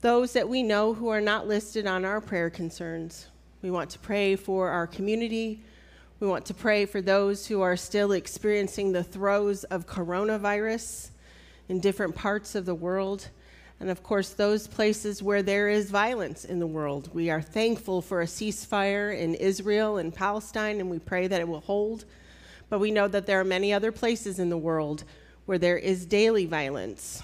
those 0.00 0.32
that 0.32 0.48
we 0.48 0.62
know 0.62 0.94
who 0.94 1.08
are 1.08 1.20
not 1.20 1.46
listed 1.46 1.86
on 1.86 2.04
our 2.04 2.20
prayer 2.20 2.48
concerns. 2.48 3.26
We 3.60 3.70
want 3.70 3.90
to 3.90 3.98
pray 3.98 4.34
for 4.34 4.70
our 4.70 4.86
community. 4.86 5.62
We 6.20 6.26
want 6.26 6.46
to 6.46 6.54
pray 6.54 6.86
for 6.86 7.02
those 7.02 7.46
who 7.46 7.60
are 7.60 7.76
still 7.76 8.12
experiencing 8.12 8.92
the 8.92 9.04
throes 9.04 9.64
of 9.64 9.86
coronavirus 9.86 11.10
in 11.68 11.80
different 11.80 12.14
parts 12.14 12.54
of 12.54 12.64
the 12.64 12.74
world. 12.74 13.28
And 13.78 13.90
of 13.90 14.02
course, 14.02 14.30
those 14.30 14.66
places 14.66 15.22
where 15.22 15.42
there 15.42 15.68
is 15.68 15.90
violence 15.90 16.46
in 16.46 16.60
the 16.60 16.66
world. 16.66 17.10
We 17.14 17.28
are 17.28 17.42
thankful 17.42 18.00
for 18.00 18.22
a 18.22 18.26
ceasefire 18.26 19.18
in 19.18 19.34
Israel 19.34 19.98
and 19.98 20.14
Palestine, 20.14 20.80
and 20.80 20.90
we 20.90 20.98
pray 20.98 21.26
that 21.26 21.40
it 21.40 21.48
will 21.48 21.60
hold. 21.60 22.06
But 22.70 22.78
we 22.78 22.90
know 22.90 23.08
that 23.08 23.26
there 23.26 23.40
are 23.40 23.44
many 23.44 23.72
other 23.72 23.92
places 23.92 24.38
in 24.38 24.48
the 24.48 24.58
world 24.58 25.04
where 25.44 25.58
there 25.58 25.78
is 25.78 26.06
daily 26.06 26.46
violence 26.46 27.22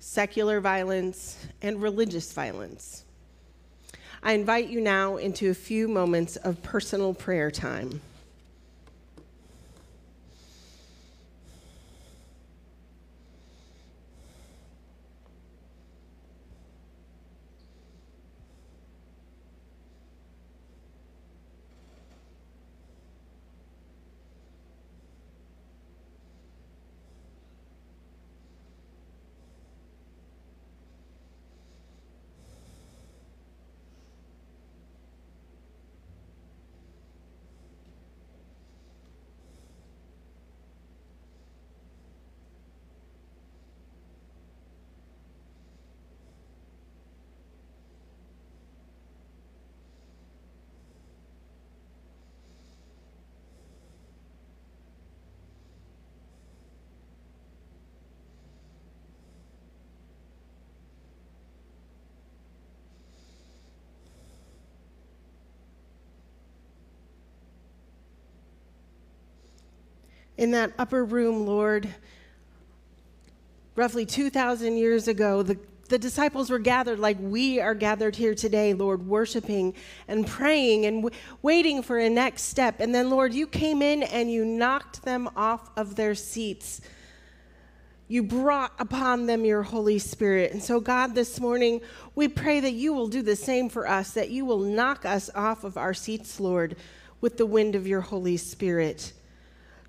secular 0.00 0.60
violence, 0.60 1.46
and 1.62 1.82
religious 1.82 2.32
violence. 2.32 3.04
I 4.22 4.32
invite 4.32 4.68
you 4.68 4.80
now 4.80 5.16
into 5.16 5.50
a 5.50 5.54
few 5.54 5.88
moments 5.88 6.36
of 6.36 6.62
personal 6.62 7.14
prayer 7.14 7.50
time. 7.50 8.00
In 70.38 70.52
that 70.52 70.72
upper 70.78 71.04
room, 71.04 71.44
Lord, 71.44 71.92
roughly 73.74 74.06
2,000 74.06 74.76
years 74.76 75.08
ago, 75.08 75.42
the, 75.42 75.58
the 75.88 75.98
disciples 75.98 76.48
were 76.48 76.60
gathered 76.60 77.00
like 77.00 77.16
we 77.20 77.60
are 77.60 77.74
gathered 77.74 78.14
here 78.14 78.36
today, 78.36 78.72
Lord, 78.72 79.04
worshiping 79.04 79.74
and 80.06 80.26
praying 80.26 80.86
and 80.86 81.02
w- 81.02 81.22
waiting 81.42 81.82
for 81.82 81.98
a 81.98 82.08
next 82.08 82.42
step. 82.42 82.78
And 82.78 82.94
then, 82.94 83.10
Lord, 83.10 83.34
you 83.34 83.48
came 83.48 83.82
in 83.82 84.04
and 84.04 84.30
you 84.30 84.44
knocked 84.44 85.02
them 85.02 85.28
off 85.34 85.70
of 85.76 85.96
their 85.96 86.14
seats. 86.14 86.80
You 88.06 88.22
brought 88.22 88.72
upon 88.78 89.26
them 89.26 89.44
your 89.44 89.64
Holy 89.64 89.98
Spirit. 89.98 90.52
And 90.52 90.62
so, 90.62 90.78
God, 90.78 91.16
this 91.16 91.40
morning, 91.40 91.80
we 92.14 92.28
pray 92.28 92.60
that 92.60 92.72
you 92.72 92.92
will 92.92 93.08
do 93.08 93.22
the 93.22 93.36
same 93.36 93.68
for 93.68 93.88
us, 93.88 94.12
that 94.12 94.30
you 94.30 94.44
will 94.44 94.60
knock 94.60 95.04
us 95.04 95.30
off 95.34 95.64
of 95.64 95.76
our 95.76 95.92
seats, 95.92 96.38
Lord, 96.38 96.76
with 97.20 97.38
the 97.38 97.44
wind 97.44 97.74
of 97.74 97.88
your 97.88 98.02
Holy 98.02 98.36
Spirit. 98.36 99.12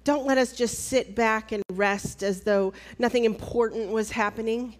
Don't 0.04 0.26
let 0.26 0.38
us 0.38 0.54
just 0.54 0.88
sit 0.88 1.16
back 1.16 1.52
and 1.52 1.64
rest 1.72 2.24
as 2.24 2.42
though 2.42 2.74
nothing 2.98 3.26
important 3.26 3.92
was 3.92 4.12
happening. 4.12 4.76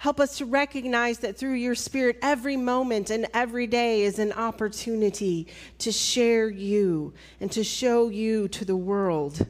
Help 0.00 0.18
us 0.18 0.38
to 0.38 0.46
recognize 0.46 1.18
that 1.18 1.36
through 1.36 1.52
your 1.52 1.74
Spirit, 1.74 2.18
every 2.22 2.56
moment 2.56 3.10
and 3.10 3.26
every 3.34 3.66
day 3.66 4.02
is 4.02 4.18
an 4.18 4.32
opportunity 4.32 5.46
to 5.78 5.92
share 5.92 6.48
you 6.48 7.12
and 7.38 7.52
to 7.52 7.62
show 7.62 8.08
you 8.08 8.48
to 8.48 8.64
the 8.64 8.76
world. 8.76 9.46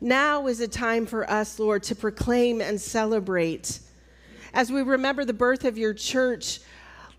Now 0.00 0.46
is 0.46 0.60
a 0.60 0.68
time 0.68 1.04
for 1.06 1.28
us, 1.30 1.58
Lord, 1.58 1.82
to 1.84 1.94
proclaim 1.94 2.60
and 2.60 2.80
celebrate. 2.80 3.80
As 4.54 4.72
we 4.72 4.80
remember 4.80 5.24
the 5.24 5.34
birth 5.34 5.64
of 5.64 5.76
your 5.76 5.92
church, 5.92 6.60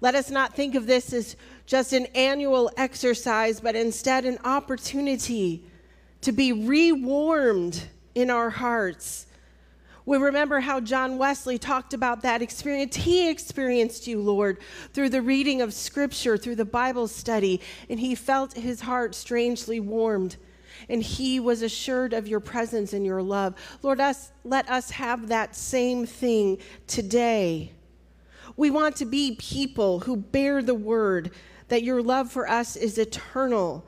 let 0.02 0.15
us 0.15 0.32
not 0.32 0.56
think 0.56 0.76
of 0.76 0.88
this 0.88 1.13
as 1.13 1.36
just 1.65 1.93
an 1.93 2.08
annual 2.15 2.72
exercise, 2.76 3.60
but 3.60 3.76
instead 3.76 4.26
an 4.26 4.39
opportunity 4.43 5.68
to 6.21 6.32
be 6.32 6.51
rewarmed 6.51 7.88
in 8.15 8.29
our 8.29 8.49
hearts. 8.49 9.25
We 10.05 10.17
remember 10.17 10.60
how 10.60 10.79
John 10.79 11.19
Wesley 11.19 11.60
talked 11.60 11.93
about 11.93 12.23
that 12.23 12.41
experience. 12.41 12.95
He 12.95 13.29
experienced 13.29 14.08
you, 14.08 14.19
Lord, 14.19 14.58
through 14.91 15.10
the 15.10 15.21
reading 15.21 15.62
of 15.62 15.73
Scripture, 15.73 16.36
through 16.36 16.55
the 16.55 16.65
Bible 16.65 17.08
study, 17.08 17.62
and 17.89 17.99
he 17.99 18.15
felt 18.15 18.53
his 18.53 18.82
heart 18.82 19.13
strangely 19.13 19.79
warmed. 19.79 20.38
And 20.89 21.03
he 21.03 21.39
was 21.39 21.62
assured 21.62 22.13
of 22.13 22.27
your 22.27 22.39
presence 22.39 22.93
and 22.93 23.05
your 23.05 23.21
love. 23.21 23.53
Lord, 23.84 23.99
us, 23.99 24.32
let 24.43 24.67
us 24.69 24.89
have 24.91 25.27
that 25.27 25.55
same 25.55 26.05
thing 26.05 26.58
today. 26.88 27.73
We 28.58 28.71
want 28.71 28.95
to 28.97 29.05
be 29.05 29.36
people 29.36 29.99
who 29.99 30.17
bear 30.17 30.63
the 30.63 30.73
word 30.73 31.32
that 31.67 31.84
your 31.84 32.01
love 32.01 32.32
for 32.32 32.49
us 32.49 32.75
is 32.75 32.97
eternal 32.97 33.86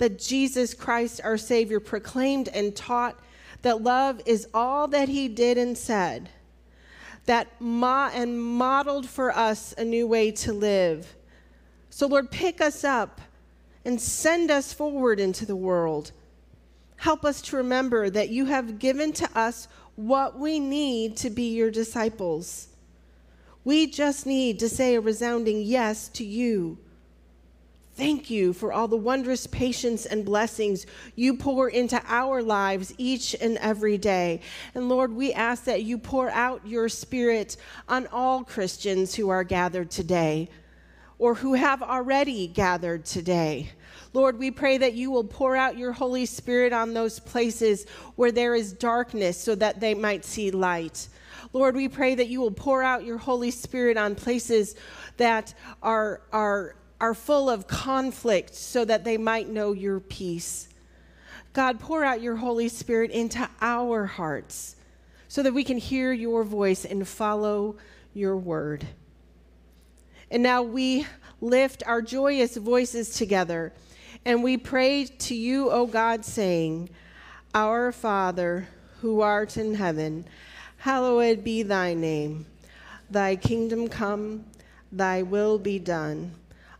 that 0.00 0.18
Jesus 0.18 0.72
Christ, 0.72 1.20
our 1.22 1.36
Savior, 1.36 1.78
proclaimed 1.78 2.48
and 2.48 2.74
taught 2.74 3.20
that 3.60 3.82
love 3.82 4.18
is 4.24 4.48
all 4.54 4.88
that 4.88 5.10
he 5.10 5.28
did 5.28 5.58
and 5.58 5.76
said, 5.76 6.30
that 7.26 7.48
ma- 7.60 8.10
and 8.14 8.42
modeled 8.42 9.06
for 9.06 9.30
us 9.36 9.74
a 9.76 9.84
new 9.84 10.06
way 10.06 10.30
to 10.30 10.54
live. 10.54 11.14
So, 11.90 12.06
Lord, 12.06 12.30
pick 12.30 12.62
us 12.62 12.82
up 12.82 13.20
and 13.84 14.00
send 14.00 14.50
us 14.50 14.72
forward 14.72 15.20
into 15.20 15.44
the 15.44 15.54
world. 15.54 16.12
Help 16.96 17.22
us 17.22 17.42
to 17.42 17.56
remember 17.56 18.08
that 18.08 18.30
you 18.30 18.46
have 18.46 18.78
given 18.78 19.12
to 19.12 19.28
us 19.38 19.68
what 19.96 20.38
we 20.38 20.58
need 20.58 21.18
to 21.18 21.28
be 21.28 21.54
your 21.54 21.70
disciples. 21.70 22.68
We 23.64 23.86
just 23.86 24.24
need 24.24 24.60
to 24.60 24.68
say 24.70 24.94
a 24.94 25.00
resounding 25.02 25.60
yes 25.60 26.08
to 26.08 26.24
you. 26.24 26.78
Thank 28.00 28.30
you 28.30 28.54
for 28.54 28.72
all 28.72 28.88
the 28.88 28.96
wondrous 28.96 29.46
patience 29.46 30.06
and 30.06 30.24
blessings 30.24 30.86
you 31.16 31.36
pour 31.36 31.68
into 31.68 32.00
our 32.06 32.42
lives 32.42 32.94
each 32.96 33.36
and 33.38 33.58
every 33.58 33.98
day. 33.98 34.40
And 34.74 34.88
Lord, 34.88 35.12
we 35.12 35.34
ask 35.34 35.64
that 35.64 35.82
you 35.82 35.98
pour 35.98 36.30
out 36.30 36.66
your 36.66 36.88
spirit 36.88 37.58
on 37.90 38.06
all 38.06 38.42
Christians 38.42 39.14
who 39.14 39.28
are 39.28 39.44
gathered 39.44 39.90
today 39.90 40.48
or 41.18 41.34
who 41.34 41.52
have 41.52 41.82
already 41.82 42.46
gathered 42.46 43.04
today. 43.04 43.70
Lord, 44.14 44.38
we 44.38 44.50
pray 44.50 44.78
that 44.78 44.94
you 44.94 45.10
will 45.10 45.24
pour 45.24 45.54
out 45.54 45.76
your 45.76 45.92
Holy 45.92 46.24
Spirit 46.24 46.72
on 46.72 46.94
those 46.94 47.20
places 47.20 47.84
where 48.16 48.32
there 48.32 48.54
is 48.54 48.72
darkness 48.72 49.36
so 49.36 49.54
that 49.56 49.78
they 49.78 49.92
might 49.92 50.24
see 50.24 50.50
light. 50.50 51.06
Lord, 51.52 51.76
we 51.76 51.86
pray 51.86 52.14
that 52.14 52.28
you 52.28 52.40
will 52.40 52.50
pour 52.50 52.82
out 52.82 53.04
your 53.04 53.18
Holy 53.18 53.50
Spirit 53.50 53.98
on 53.98 54.14
places 54.14 54.74
that 55.18 55.52
are, 55.82 56.22
are 56.32 56.76
are 57.00 57.14
full 57.14 57.48
of 57.48 57.66
conflict 57.66 58.54
so 58.54 58.84
that 58.84 59.04
they 59.04 59.16
might 59.16 59.48
know 59.48 59.72
your 59.72 60.00
peace. 60.00 60.68
God, 61.52 61.80
pour 61.80 62.04
out 62.04 62.20
your 62.20 62.36
Holy 62.36 62.68
Spirit 62.68 63.10
into 63.10 63.48
our 63.60 64.06
hearts 64.06 64.76
so 65.28 65.42
that 65.42 65.54
we 65.54 65.64
can 65.64 65.78
hear 65.78 66.12
your 66.12 66.44
voice 66.44 66.84
and 66.84 67.06
follow 67.06 67.76
your 68.14 68.36
word. 68.36 68.86
And 70.30 70.42
now 70.42 70.62
we 70.62 71.06
lift 71.40 71.82
our 71.86 72.02
joyous 72.02 72.56
voices 72.56 73.10
together 73.10 73.72
and 74.24 74.42
we 74.42 74.56
pray 74.56 75.06
to 75.06 75.34
you, 75.34 75.70
O 75.70 75.86
God, 75.86 76.24
saying, 76.24 76.90
Our 77.54 77.90
Father, 77.90 78.68
who 79.00 79.22
art 79.22 79.56
in 79.56 79.74
heaven, 79.74 80.26
hallowed 80.76 81.42
be 81.42 81.62
thy 81.62 81.94
name. 81.94 82.46
Thy 83.08 83.34
kingdom 83.36 83.88
come 83.88 84.44
Thy 84.92 85.22
will 85.22 85.58
be 85.58 85.78
done, 85.78 86.32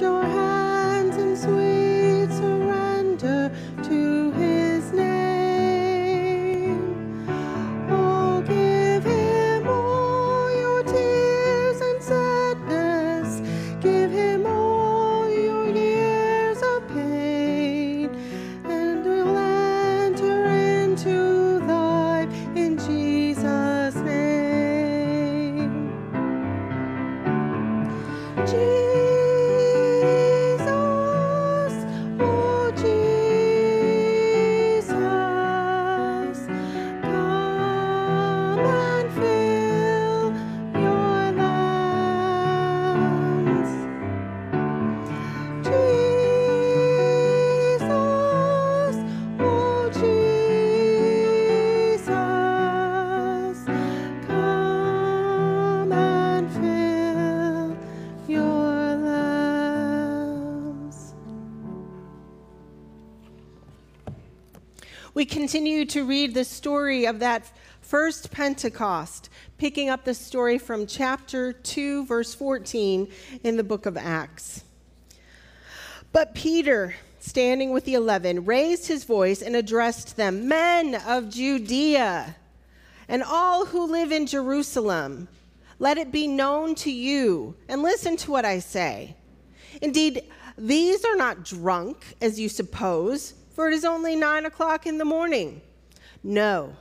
We 0.00 0.27
continue 65.28 65.84
to 65.86 66.04
read 66.04 66.34
the 66.34 66.44
story 66.44 67.04
of 67.04 67.20
that 67.20 67.52
first 67.80 68.30
Pentecost, 68.30 69.28
picking 69.58 69.88
up 69.88 70.04
the 70.04 70.14
story 70.14 70.58
from 70.58 70.86
chapter 70.86 71.52
2, 71.52 72.06
verse 72.06 72.34
14 72.34 73.08
in 73.44 73.56
the 73.56 73.64
book 73.64 73.86
of 73.86 73.96
Acts. 73.96 74.64
But 76.10 76.34
Peter, 76.34 76.96
standing 77.20 77.70
with 77.70 77.84
the 77.84 77.94
eleven, 77.94 78.44
raised 78.44 78.88
his 78.88 79.04
voice 79.04 79.42
and 79.42 79.54
addressed 79.54 80.16
them 80.16 80.48
Men 80.48 80.94
of 81.06 81.28
Judea, 81.28 82.36
and 83.08 83.22
all 83.22 83.66
who 83.66 83.90
live 83.90 84.10
in 84.10 84.26
Jerusalem, 84.26 85.28
let 85.78 85.98
it 85.98 86.10
be 86.10 86.26
known 86.26 86.74
to 86.76 86.90
you, 86.90 87.54
and 87.68 87.82
listen 87.82 88.16
to 88.18 88.30
what 88.30 88.44
I 88.44 88.58
say. 88.58 89.14
Indeed, 89.80 90.22
these 90.56 91.04
are 91.04 91.16
not 91.16 91.44
drunk, 91.44 92.16
as 92.20 92.40
you 92.40 92.48
suppose 92.48 93.34
for 93.58 93.66
it 93.66 93.74
is 93.74 93.84
only 93.84 94.14
nine 94.14 94.46
o'clock 94.46 94.86
in 94.86 94.98
the 94.98 95.04
morning. 95.04 95.60
No, 96.22 96.76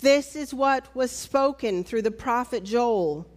this 0.00 0.34
is 0.34 0.52
what 0.52 0.92
was 0.92 1.12
spoken 1.12 1.84
through 1.84 2.02
the 2.02 2.10
prophet 2.10 2.64
Joel. 2.64 3.28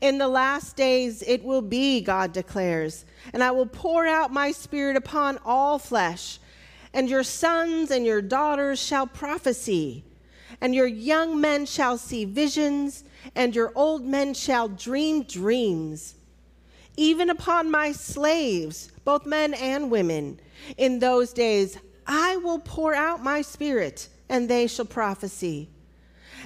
In 0.00 0.16
the 0.16 0.26
last 0.26 0.74
days 0.74 1.20
it 1.20 1.44
will 1.44 1.60
be, 1.60 2.00
God 2.00 2.32
declares, 2.32 3.04
and 3.34 3.44
I 3.44 3.50
will 3.50 3.66
pour 3.66 4.06
out 4.06 4.32
my 4.32 4.52
spirit 4.52 4.96
upon 4.96 5.38
all 5.44 5.78
flesh, 5.78 6.38
and 6.94 7.10
your 7.10 7.22
sons 7.22 7.90
and 7.90 8.06
your 8.06 8.22
daughters 8.22 8.80
shall 8.80 9.06
prophesy, 9.06 10.02
and 10.62 10.74
your 10.74 10.86
young 10.86 11.42
men 11.42 11.66
shall 11.66 11.98
see 11.98 12.24
visions, 12.24 13.04
and 13.34 13.54
your 13.54 13.70
old 13.74 14.02
men 14.02 14.32
shall 14.32 14.66
dream 14.66 15.24
dreams. 15.24 16.14
Even 16.96 17.28
upon 17.28 17.70
my 17.70 17.92
slaves, 17.92 18.90
both 19.04 19.26
men 19.26 19.52
and 19.52 19.90
women, 19.90 20.40
in 20.76 20.98
those 20.98 21.32
days, 21.32 21.78
I 22.06 22.36
will 22.36 22.58
pour 22.58 22.94
out 22.94 23.22
my 23.22 23.42
spirit, 23.42 24.08
and 24.28 24.48
they 24.48 24.66
shall 24.66 24.84
prophesy. 24.84 25.68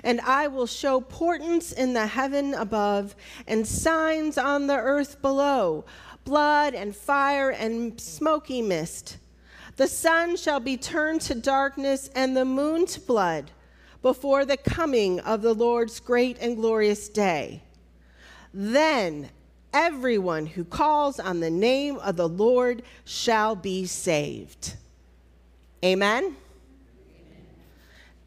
And 0.04 0.20
I 0.20 0.48
will 0.48 0.66
show 0.66 1.00
portents 1.00 1.72
in 1.72 1.94
the 1.94 2.06
heaven 2.06 2.54
above, 2.54 3.16
and 3.46 3.66
signs 3.66 4.36
on 4.36 4.66
the 4.66 4.76
earth 4.76 5.22
below 5.22 5.84
blood 6.24 6.74
and 6.74 6.94
fire 6.94 7.50
and 7.50 7.98
smoky 8.00 8.60
mist. 8.60 9.16
The 9.76 9.86
sun 9.86 10.36
shall 10.36 10.60
be 10.60 10.76
turned 10.76 11.20
to 11.22 11.34
darkness, 11.34 12.10
and 12.14 12.36
the 12.36 12.44
moon 12.44 12.86
to 12.86 13.00
blood, 13.00 13.52
before 14.02 14.44
the 14.44 14.56
coming 14.56 15.20
of 15.20 15.40
the 15.42 15.54
Lord's 15.54 16.00
great 16.00 16.36
and 16.40 16.56
glorious 16.56 17.08
day. 17.08 17.62
Then 18.52 19.30
everyone 19.76 20.46
who 20.46 20.64
calls 20.64 21.20
on 21.20 21.40
the 21.40 21.50
name 21.50 21.98
of 21.98 22.16
the 22.16 22.26
Lord 22.26 22.82
shall 23.04 23.54
be 23.54 23.84
saved. 23.84 24.74
Amen? 25.84 26.34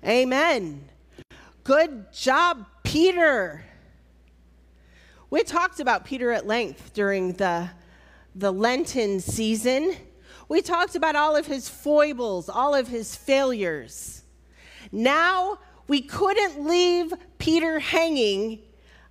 Amen. 0.06 0.88
Good 1.64 2.14
job, 2.14 2.68
Peter. 2.84 3.66
We 5.32 5.42
talked 5.42 5.80
about 5.80 6.06
Peter 6.06 6.32
at 6.32 6.46
length 6.46 6.94
during 6.94 7.34
the, 7.34 7.72
the 8.36 8.52
Lenten 8.52 9.20
season. 9.20 9.96
We 10.50 10.62
talked 10.62 10.96
about 10.96 11.16
all 11.16 11.36
of 11.36 11.48
his 11.48 11.68
foibles, 11.68 12.48
all 12.48 12.76
of 12.76 12.88
his 12.88 13.16
failures. 13.16 14.22
Now, 14.92 15.58
we 15.88 16.02
couldn't 16.02 16.64
leave 16.64 17.12
Peter 17.40 17.80
hanging 17.80 18.60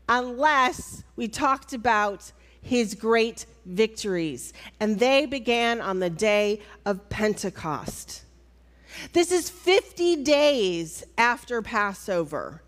unless 0.09 1.05
we 1.17 1.29
talked 1.29 1.73
about 1.73 2.33
his 2.63 2.95
great 2.95 3.47
victories. 3.65 4.53
And 4.81 4.99
they 4.99 5.27
began 5.27 5.81
on 5.81 6.01
the 6.01 6.11
day 6.11 6.61
of 6.85 7.09
Pentecost. 7.09 8.25
This 9.13 9.31
is 9.31 9.51
50 9.51 10.17
days 10.25 11.05
after 11.17 11.63
Passover, 11.63 12.63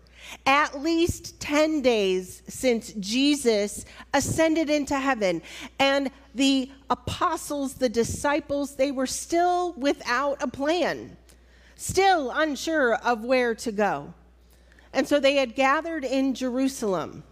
at 0.45 0.79
least 0.79 1.39
10 1.39 1.81
days 1.81 2.41
since 2.47 2.93
Jesus 2.93 3.85
ascended 4.13 4.69
into 4.69 4.97
heaven. 4.97 5.41
And 5.79 6.11
the 6.35 6.71
apostles, 6.89 7.73
the 7.75 7.89
disciples, 7.89 8.75
they 8.75 8.91
were 8.91 9.07
still 9.07 9.73
without 9.73 10.41
a 10.41 10.47
plan, 10.47 11.17
still 11.75 12.31
unsure 12.31 12.95
of 12.95 13.25
where 13.25 13.55
to 13.55 13.71
go. 13.71 14.13
And 14.93 15.07
so 15.07 15.19
they 15.19 15.35
had 15.35 15.55
gathered 15.55 16.05
in 16.05 16.33
Jerusalem. 16.33 17.23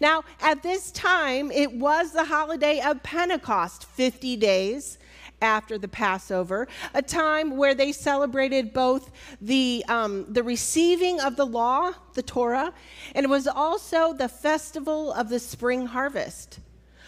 Now, 0.00 0.24
at 0.40 0.62
this 0.62 0.90
time, 0.90 1.50
it 1.50 1.72
was 1.72 2.12
the 2.12 2.24
holiday 2.24 2.80
of 2.80 3.02
Pentecost, 3.02 3.84
50 3.86 4.36
days 4.36 4.98
after 5.42 5.78
the 5.78 5.88
Passover, 5.88 6.68
a 6.94 7.02
time 7.02 7.56
where 7.56 7.74
they 7.74 7.92
celebrated 7.92 8.72
both 8.72 9.10
the, 9.40 9.84
um, 9.88 10.26
the 10.28 10.42
receiving 10.42 11.20
of 11.20 11.36
the 11.36 11.46
law, 11.46 11.92
the 12.14 12.22
Torah, 12.22 12.72
and 13.14 13.24
it 13.24 13.28
was 13.28 13.46
also 13.46 14.12
the 14.12 14.28
festival 14.28 15.12
of 15.12 15.28
the 15.28 15.38
spring 15.38 15.86
harvest. 15.86 16.60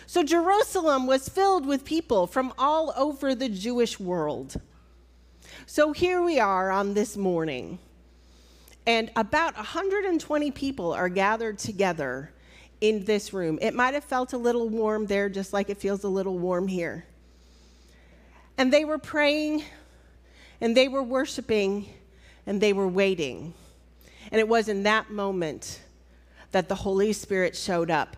So 0.06 0.22
Jerusalem 0.22 1.06
was 1.06 1.28
filled 1.28 1.66
with 1.66 1.84
people 1.84 2.26
from 2.26 2.52
all 2.58 2.92
over 2.96 3.34
the 3.34 3.48
Jewish 3.48 4.00
world. 4.00 4.60
So 5.66 5.92
here 5.92 6.22
we 6.22 6.40
are 6.40 6.70
on 6.70 6.94
this 6.94 7.16
morning, 7.16 7.78
and 8.86 9.10
about 9.16 9.54
120 9.56 10.50
people 10.50 10.92
are 10.92 11.08
gathered 11.08 11.58
together 11.58 12.32
in 12.82 13.04
this 13.04 13.32
room. 13.32 13.60
It 13.62 13.74
might 13.74 13.94
have 13.94 14.04
felt 14.04 14.32
a 14.32 14.36
little 14.36 14.68
warm 14.68 15.06
there, 15.06 15.28
just 15.28 15.52
like 15.52 15.70
it 15.70 15.78
feels 15.78 16.02
a 16.02 16.08
little 16.08 16.36
warm 16.36 16.66
here. 16.66 17.06
And 18.58 18.72
they 18.72 18.84
were 18.84 18.98
praying, 18.98 19.62
and 20.60 20.76
they 20.76 20.88
were 20.88 21.02
worshiping, 21.02 21.86
and 22.44 22.60
they 22.60 22.72
were 22.72 22.88
waiting. 22.88 23.54
And 24.32 24.40
it 24.40 24.48
was 24.48 24.68
in 24.68 24.82
that 24.82 25.10
moment 25.10 25.80
that 26.50 26.68
the 26.68 26.74
Holy 26.74 27.12
Spirit 27.12 27.56
showed 27.56 27.90
up. 27.90 28.16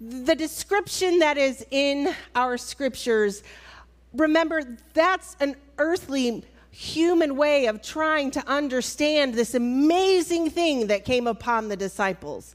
The 0.00 0.34
description 0.34 1.18
that 1.18 1.36
is 1.36 1.64
in 1.70 2.14
our 2.34 2.56
scriptures, 2.56 3.42
remember, 4.14 4.62
that's 4.94 5.36
an 5.38 5.54
earthly 5.76 6.44
human 6.70 7.36
way 7.36 7.66
of 7.66 7.80
trying 7.82 8.30
to 8.30 8.46
understand 8.46 9.34
this 9.34 9.54
amazing 9.54 10.50
thing 10.50 10.88
that 10.88 11.06
came 11.06 11.26
upon 11.26 11.68
the 11.68 11.76
disciples. 11.76 12.54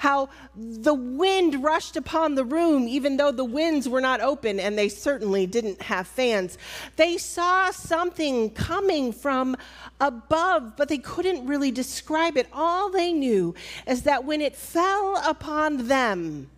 How 0.00 0.30
the 0.56 0.94
wind 0.94 1.62
rushed 1.62 1.94
upon 1.94 2.34
the 2.34 2.42
room, 2.42 2.88
even 2.88 3.18
though 3.18 3.30
the 3.30 3.44
winds 3.44 3.86
were 3.86 4.00
not 4.00 4.22
open 4.22 4.58
and 4.58 4.78
they 4.78 4.88
certainly 4.88 5.46
didn't 5.46 5.82
have 5.82 6.06
fans. 6.06 6.56
They 6.96 7.18
saw 7.18 7.70
something 7.70 8.48
coming 8.48 9.12
from 9.12 9.58
above, 10.00 10.74
but 10.78 10.88
they 10.88 10.96
couldn't 10.96 11.46
really 11.46 11.70
describe 11.70 12.38
it. 12.38 12.48
All 12.50 12.88
they 12.88 13.12
knew 13.12 13.54
is 13.86 14.04
that 14.04 14.24
when 14.24 14.40
it 14.40 14.56
fell 14.56 15.20
upon 15.22 15.86
them, 15.86 16.48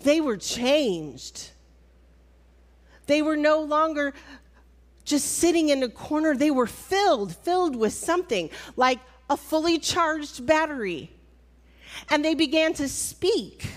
they 0.00 0.20
were 0.20 0.36
changed. 0.36 1.52
They 3.06 3.22
were 3.22 3.36
no 3.38 3.62
longer 3.62 4.12
just 5.06 5.38
sitting 5.38 5.70
in 5.70 5.82
a 5.82 5.88
corner. 5.88 6.36
They 6.36 6.50
were 6.50 6.66
filled, 6.66 7.34
filled 7.36 7.74
with 7.74 7.94
something 7.94 8.50
like 8.76 8.98
a 9.30 9.38
fully 9.38 9.78
charged 9.78 10.44
battery. 10.44 11.10
And 12.08 12.24
they 12.24 12.34
began 12.34 12.72
to 12.74 12.88
speak, 12.88 13.68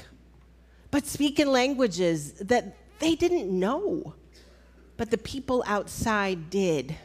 but 0.91 1.05
speak 1.05 1.39
in 1.39 1.51
languages 1.51 2.33
that 2.33 2.75
they 2.99 3.15
didn't 3.15 3.49
know, 3.49 4.15
but 4.97 5.11
the 5.11 5.17
people 5.17 5.63
outside 5.67 6.49
did. 6.49 6.95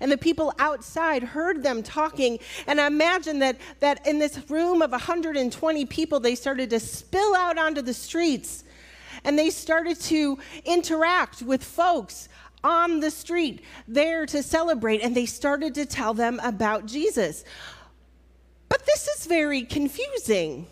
And 0.00 0.10
the 0.10 0.18
people 0.18 0.52
outside 0.58 1.22
heard 1.22 1.62
them 1.62 1.82
talking. 1.82 2.38
And 2.66 2.80
I 2.80 2.86
imagine 2.86 3.38
that, 3.38 3.56
that 3.80 4.06
in 4.06 4.18
this 4.18 4.38
room 4.50 4.82
of 4.82 4.90
120 4.90 5.86
people, 5.86 6.20
they 6.20 6.34
started 6.34 6.70
to 6.70 6.80
spill 6.80 7.34
out 7.36 7.58
onto 7.58 7.80
the 7.80 7.94
streets 7.94 8.64
and 9.24 9.38
they 9.38 9.50
started 9.50 10.00
to 10.00 10.38
interact 10.64 11.42
with 11.42 11.62
folks 11.62 12.28
on 12.62 13.00
the 13.00 13.10
street 13.10 13.62
there 13.86 14.26
to 14.26 14.42
celebrate, 14.42 15.02
and 15.02 15.14
they 15.14 15.26
started 15.26 15.74
to 15.74 15.84
tell 15.84 16.14
them 16.14 16.40
about 16.42 16.86
Jesus. 16.86 17.44
But 18.68 18.86
this 18.86 19.08
is 19.08 19.26
very 19.26 19.62
confusing. 19.62 20.66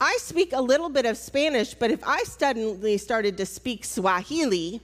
I 0.00 0.16
speak 0.20 0.52
a 0.52 0.60
little 0.62 0.88
bit 0.88 1.04
of 1.04 1.16
Spanish, 1.18 1.74
but 1.74 1.90
if 1.90 2.00
I 2.06 2.22
suddenly 2.22 2.96
started 2.96 3.36
to 3.36 3.46
speak 3.46 3.84
Swahili, 3.84 4.80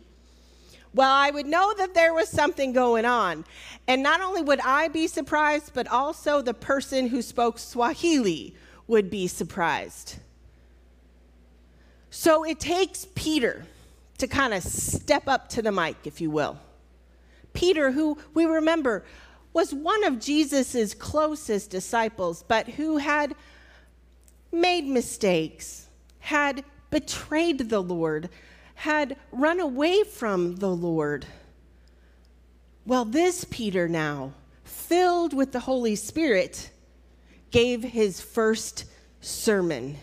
well, 0.93 1.13
I 1.13 1.31
would 1.31 1.47
know 1.47 1.75
that 1.75 1.95
there 1.95 2.15
was 2.15 2.29
something 2.29 2.73
going 2.73 3.05
on. 3.05 3.45
And 3.87 4.03
not 4.03 4.21
only 4.21 4.43
would 4.43 4.61
I 4.61 4.89
be 4.89 5.07
surprised, 5.07 5.73
but 5.75 5.87
also 5.89 6.41
the 6.41 6.55
person 6.55 7.09
who 7.09 7.23
spoke 7.23 7.59
Swahili 7.59 8.55
would 8.87 9.11
be 9.11 9.27
surprised. 9.27 10.17
So 12.11 12.45
it 12.45 12.61
takes 12.61 13.07
Peter 13.15 13.67
to 14.19 14.27
kind 14.27 14.55
of 14.55 14.63
step 14.63 15.29
up 15.29 15.51
to 15.51 15.63
the 15.63 15.73
mic, 15.73 15.97
if 16.05 16.21
you 16.21 16.31
will. 16.31 16.59
Peter, 17.53 17.93
who 17.93 18.19
we 18.33 18.45
remember 18.45 19.05
was 19.57 19.73
one 19.73 20.05
of 20.05 20.21
Jesus' 20.21 20.93
closest 20.93 21.71
disciples, 21.71 22.45
but 22.47 22.69
who 22.69 22.99
had 22.99 23.35
made 24.53 24.85
mistakes, 24.87 25.89
had 26.19 26.63
betrayed 26.91 27.71
the 27.71 27.81
Lord, 27.81 28.29
had 28.75 29.17
run 29.33 29.59
away 29.59 30.03
from 30.03 30.57
the 30.57 30.69
Lord. 30.69 31.25
Well, 32.85 33.07
this 33.07 33.47
Peter 33.49 33.89
now, 33.89 34.35
filled 34.63 35.33
with 35.33 35.53
the 35.53 35.61
Holy 35.61 35.97
Spirit, 35.97 36.69
gave 37.51 37.83
his 37.83 38.21
first 38.21 38.85
sermon. 39.23 39.97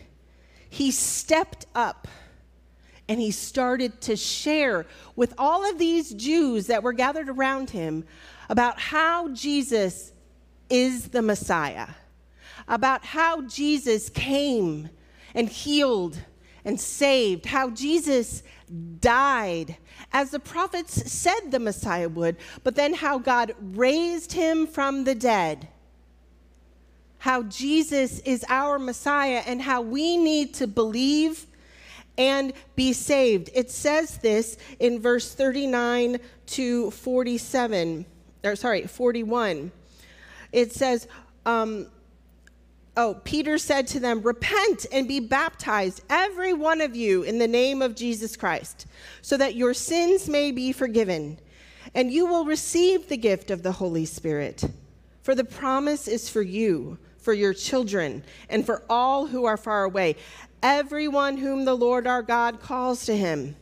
He 0.68 0.90
stepped 0.90 1.68
up 1.76 2.08
and 3.08 3.20
he 3.20 3.30
started 3.30 4.02
to 4.02 4.16
share 4.16 4.88
with 5.16 5.36
all 5.38 5.70
of 5.70 5.78
these 5.78 6.12
Jews 6.12 6.66
that 6.68 6.82
were 6.82 6.94
gathered 6.94 7.30
around 7.30 7.70
him 7.70 8.06
about 8.50 8.80
how 8.80 9.30
Jesus 9.30 10.12
is 10.70 11.10
the 11.10 11.22
Messiah, 11.22 11.90
about 12.68 13.06
how 13.06 13.42
Jesus 13.44 14.10
came 14.10 14.90
and 15.36 15.50
healed 15.50 16.20
and 16.66 16.80
saved, 16.80 17.46
how 17.46 17.70
Jesus 17.70 18.44
died 19.00 19.78
as 20.12 20.32
the 20.32 20.40
prophets 20.40 21.12
said 21.12 21.52
the 21.52 21.60
Messiah 21.60 22.10
would, 22.10 22.38
but 22.64 22.76
then 22.76 22.94
how 22.94 23.18
God 23.18 23.56
raised 23.60 24.34
him 24.34 24.68
from 24.68 25.04
the 25.04 25.16
dead. 25.16 25.68
How 27.20 27.44
Jesus 27.44 28.20
is 28.20 28.46
our 28.50 28.78
Messiah 28.78 29.44
and 29.46 29.62
how 29.62 29.82
we 29.82 30.18
need 30.18 30.54
to 30.56 30.68
believe 30.68 31.46
and 32.18 32.54
be 32.76 32.94
saved. 32.94 33.50
It 33.54 33.72
says 33.72 34.18
this 34.18 34.58
in 34.80 35.00
verse 35.00 35.34
39 35.34 36.20
to 36.48 36.92
47, 36.92 38.06
or 38.44 38.56
sorry, 38.56 38.84
41. 38.84 39.72
It 40.52 40.72
says, 40.72 41.08
um, 41.46 41.88
Oh, 42.96 43.20
Peter 43.24 43.58
said 43.58 43.88
to 43.88 44.00
them, 44.00 44.22
Repent 44.22 44.86
and 44.92 45.08
be 45.08 45.20
baptized, 45.20 46.04
every 46.10 46.54
one 46.54 46.80
of 46.80 46.96
you, 46.96 47.24
in 47.24 47.40
the 47.40 47.48
name 47.48 47.82
of 47.82 47.96
Jesus 47.96 48.38
Christ, 48.38 48.86
so 49.24 49.36
that 49.38 49.56
your 49.56 49.74
sins 49.74 50.30
may 50.30 50.52
be 50.52 50.72
forgiven, 50.72 51.40
and 51.96 52.12
you 52.12 52.28
will 52.28 52.46
receive 52.46 53.10
the 53.10 53.18
gift 53.18 53.50
of 53.50 53.64
the 53.64 53.72
Holy 53.72 54.06
Spirit. 54.06 54.64
For 55.24 55.34
the 55.34 55.44
promise 55.44 56.08
is 56.08 56.30
for 56.30 56.44
you, 56.44 57.00
for 57.18 57.34
your 57.34 57.54
children, 57.54 58.24
and 58.48 58.64
for 58.64 58.84
all 58.90 59.26
who 59.26 59.46
are 59.46 59.58
far 59.58 59.86
away 59.86 60.18
everyone 60.64 61.38
whom 61.38 61.66
the 61.66 61.76
Lord 61.76 62.08
our 62.08 62.24
God 62.24 62.62
calls 62.62 63.06
to 63.06 63.16
him. 63.16 63.56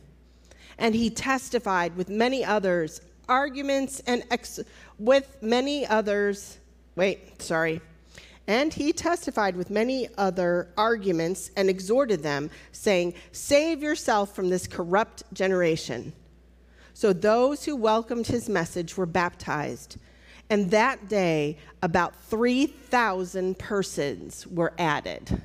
And 0.78 0.94
he 0.94 1.10
testified 1.10 1.96
with 1.96 2.08
many 2.08 2.44
others, 2.44 3.00
arguments 3.28 4.00
and 4.06 4.24
ex- 4.30 4.60
with 4.98 5.36
many 5.40 5.86
others. 5.86 6.58
Wait, 6.96 7.40
sorry. 7.40 7.80
And 8.46 8.74
he 8.74 8.92
testified 8.92 9.56
with 9.56 9.70
many 9.70 10.08
other 10.18 10.68
arguments 10.76 11.50
and 11.56 11.70
exhorted 11.70 12.22
them, 12.22 12.50
saying, 12.72 13.14
Save 13.30 13.82
yourself 13.82 14.34
from 14.34 14.50
this 14.50 14.66
corrupt 14.66 15.22
generation. 15.32 16.12
So 16.94 17.12
those 17.12 17.64
who 17.64 17.76
welcomed 17.76 18.26
his 18.26 18.48
message 18.48 18.96
were 18.96 19.06
baptized. 19.06 19.96
And 20.50 20.70
that 20.70 21.08
day, 21.08 21.56
about 21.82 22.14
3,000 22.14 23.58
persons 23.58 24.46
were 24.46 24.74
added. 24.76 25.40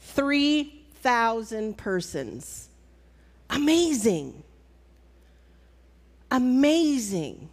3,000 0.00 1.76
persons. 1.76 2.68
Amazing. 3.50 4.44
Amazing. 6.30 7.48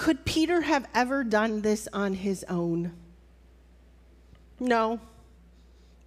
could 0.00 0.24
Peter 0.24 0.62
have 0.62 0.88
ever 0.94 1.22
done 1.22 1.60
this 1.60 1.86
on 1.92 2.14
his 2.14 2.42
own? 2.48 2.90
No. 4.58 4.98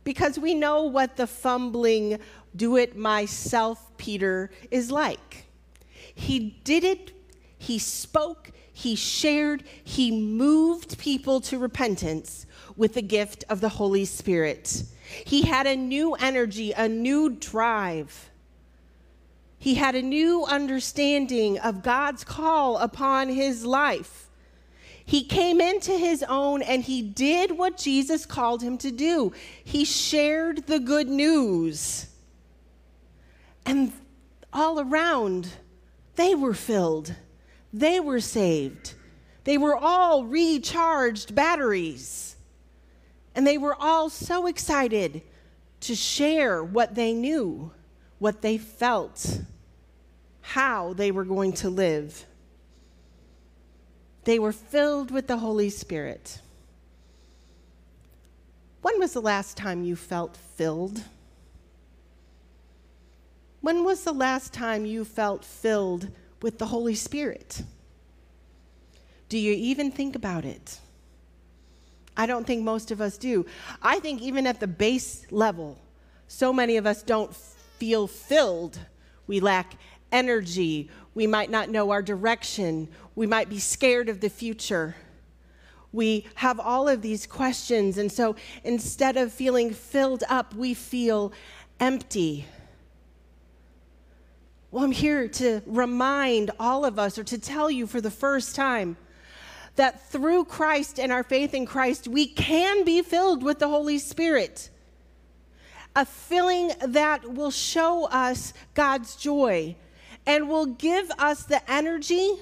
Because 0.04 0.40
we 0.40 0.56
know 0.56 0.84
what 0.84 1.16
the 1.16 1.28
fumbling, 1.28 2.18
do 2.56 2.76
it 2.78 2.98
myself 2.98 3.96
Peter 3.98 4.50
is 4.72 4.90
like. 4.90 5.46
He 6.16 6.60
did 6.64 6.84
it, 6.84 7.12
he 7.60 7.78
spoke, 7.78 8.52
he 8.74 8.96
shared, 8.96 9.64
he 9.84 10.10
moved 10.12 10.98
people 10.98 11.40
to 11.42 11.60
repentance 11.60 12.48
with 12.76 12.96
the 12.96 13.02
gift 13.04 13.44
of 13.48 13.62
the 13.62 13.70
Holy 13.70 14.06
Spirit. 14.06 14.84
He 15.26 15.44
had 15.44 15.68
a 15.68 15.76
new 15.76 16.16
energy, 16.16 16.72
a 16.72 16.90
new 16.90 17.30
drive. 17.30 18.32
He 19.64 19.76
had 19.76 19.96
a 19.96 20.02
new 20.02 20.44
understanding 20.44 21.58
of 21.58 21.84
God's 21.84 22.26
call 22.26 22.78
upon 22.80 23.30
his 23.30 23.66
life. 23.66 24.28
He 25.06 25.24
came 25.24 25.62
into 25.62 25.94
his 25.94 26.22
own 26.28 26.62
and 26.62 26.84
he 26.84 27.02
did 27.02 27.58
what 27.58 27.78
Jesus 27.78 28.26
called 28.26 28.62
him 28.62 28.78
to 28.80 28.92
do. 28.92 29.32
He 29.64 29.86
shared 29.86 30.68
the 30.68 30.82
good 30.82 31.08
news. 31.08 32.08
And 33.66 33.94
all 34.52 34.82
around, 34.82 35.48
they 36.18 36.36
were 36.36 36.54
filled, 36.54 37.16
they 37.72 38.02
were 38.02 38.20
saved. 38.20 38.96
They 39.46 39.58
were 39.58 39.78
all 39.78 40.26
recharged 40.26 41.34
batteries. 41.36 42.36
And 43.34 43.48
they 43.48 43.58
were 43.58 43.78
all 43.80 44.10
so 44.10 44.48
excited 44.48 45.22
to 45.80 45.96
share 45.96 46.62
what 46.62 46.96
they 46.96 47.14
knew, 47.14 47.72
what 48.20 48.42
they 48.42 48.58
felt, 48.58 49.40
how 50.44 50.94
they 50.94 51.10
were 51.10 51.24
going 51.24 51.54
to 51.54 51.70
live. 51.70 52.26
They 54.26 54.38
were 54.38 54.52
filled 54.52 55.10
with 55.10 55.28
the 55.28 55.38
Holy 55.38 55.70
Spirit. 55.70 56.40
When 58.82 59.00
was 59.00 59.14
the 59.14 59.22
last 59.22 59.58
time 59.58 59.84
you 59.84 59.96
felt 59.96 60.38
filled? 60.38 61.02
When 63.62 63.86
was 63.86 64.04
the 64.04 64.14
last 64.14 64.54
time 64.54 64.86
you 64.86 65.06
felt 65.06 65.46
filled 65.46 66.10
with 66.42 66.60
the 66.60 66.66
Holy 66.66 66.96
Spirit? 66.96 67.64
Do 69.30 69.38
you 69.38 69.54
even 69.54 69.90
think 69.92 70.16
about 70.16 70.44
it? 70.44 70.80
I 72.18 72.26
don't 72.26 72.46
think 72.46 72.64
most 72.64 72.92
of 72.92 73.00
us 73.00 73.18
do. 73.18 73.46
I 73.82 74.00
think 74.00 74.22
even 74.22 74.46
at 74.46 74.60
the 74.60 74.68
base 74.68 75.26
level, 75.32 75.80
so 76.28 76.52
many 76.52 76.76
of 76.76 76.86
us 76.86 77.02
don't 77.02 77.34
feel 77.80 78.08
filled. 78.08 78.78
We 79.26 79.40
lack 79.40 79.76
energy. 80.14 80.90
We 81.14 81.28
might 81.28 81.50
not 81.50 81.70
know 81.70 81.92
our 81.92 82.02
direction. 82.02 82.88
We 83.16 83.28
might 83.28 83.50
be 83.50 83.60
scared 83.60 84.08
of 84.08 84.22
the 84.22 84.30
future. 84.30 84.96
We 85.92 86.26
have 86.36 86.60
all 86.60 86.88
of 86.88 87.02
these 87.02 87.28
questions. 87.28 87.98
And 87.98 88.12
so 88.12 88.36
instead 88.64 89.18
of 89.18 89.34
feeling 89.34 89.74
filled 89.74 90.24
up, 90.30 90.56
we 90.56 90.74
feel 90.74 91.34
empty. 91.80 92.46
Well, 94.72 94.84
I'm 94.84 94.92
here 94.92 95.28
to 95.28 95.62
remind 95.68 96.50
all 96.60 96.84
of 96.84 96.98
us, 96.98 97.20
or 97.20 97.24
to 97.26 97.38
tell 97.38 97.70
you 97.70 97.86
for 97.86 98.02
the 98.02 98.10
first 98.10 98.56
time, 98.56 98.98
that 99.76 100.10
through 100.10 100.46
Christ 100.46 101.00
and 101.00 101.12
our 101.12 101.24
faith 101.24 101.54
in 101.54 101.68
Christ, 101.68 102.08
we 102.08 102.26
can 102.26 102.84
be 102.84 103.04
filled 103.04 103.44
with 103.44 103.60
the 103.60 103.68
Holy 103.68 104.00
Spirit. 104.00 104.72
A 105.96 106.06
filling 106.06 106.72
that 106.82 107.34
will 107.34 107.52
show 107.52 108.06
us 108.06 108.54
God's 108.74 109.16
joy 109.16 109.76
and 110.26 110.48
will 110.48 110.66
give 110.66 111.10
us 111.20 111.44
the 111.44 111.70
energy 111.72 112.34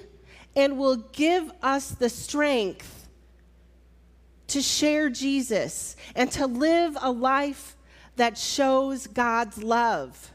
and 0.56 0.78
will 0.78 0.98
give 0.98 1.52
us 1.62 1.92
the 1.92 2.10
strength 2.10 3.08
to 4.48 4.62
share 4.62 5.10
Jesus 5.10 5.96
and 6.16 6.32
to 6.32 6.46
live 6.46 6.98
a 7.02 7.12
life 7.12 7.76
that 8.18 8.38
shows 8.38 9.08
God's 9.08 9.64
love. 9.64 10.32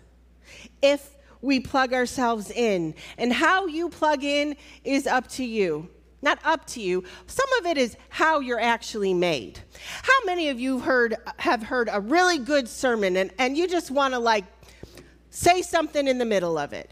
If 0.81 1.11
we 1.43 1.61
plug 1.61 1.93
ourselves 1.93 2.51
in, 2.51 2.95
and 3.19 3.33
how 3.33 3.67
you 3.67 3.91
plug 3.91 4.25
in 4.25 4.57
is 4.85 5.07
up 5.07 5.29
to 5.29 5.45
you 5.45 5.89
not 6.27 6.39
up 6.45 6.67
to 6.67 6.81
you. 6.81 7.05
Some 7.27 7.47
of 7.61 7.67
it 7.67 7.79
is 7.79 7.97
how 8.09 8.41
you're 8.41 8.61
actually 8.61 9.15
made. 9.15 9.61
How 10.03 10.25
many 10.25 10.49
of 10.49 10.59
you 10.59 10.81
heard 10.81 11.15
have 11.39 11.63
heard 11.63 11.89
a 11.91 12.01
really 12.01 12.39
good 12.39 12.69
sermon 12.69 13.17
and, 13.17 13.31
and 13.39 13.57
you 13.57 13.69
just 13.69 13.91
want 13.91 14.13
to 14.13 14.19
like 14.19 14.45
say 15.31 15.63
something 15.63 16.09
in 16.09 16.19
the 16.19 16.25
middle 16.25 16.59
of 16.59 16.73
it? 16.73 16.91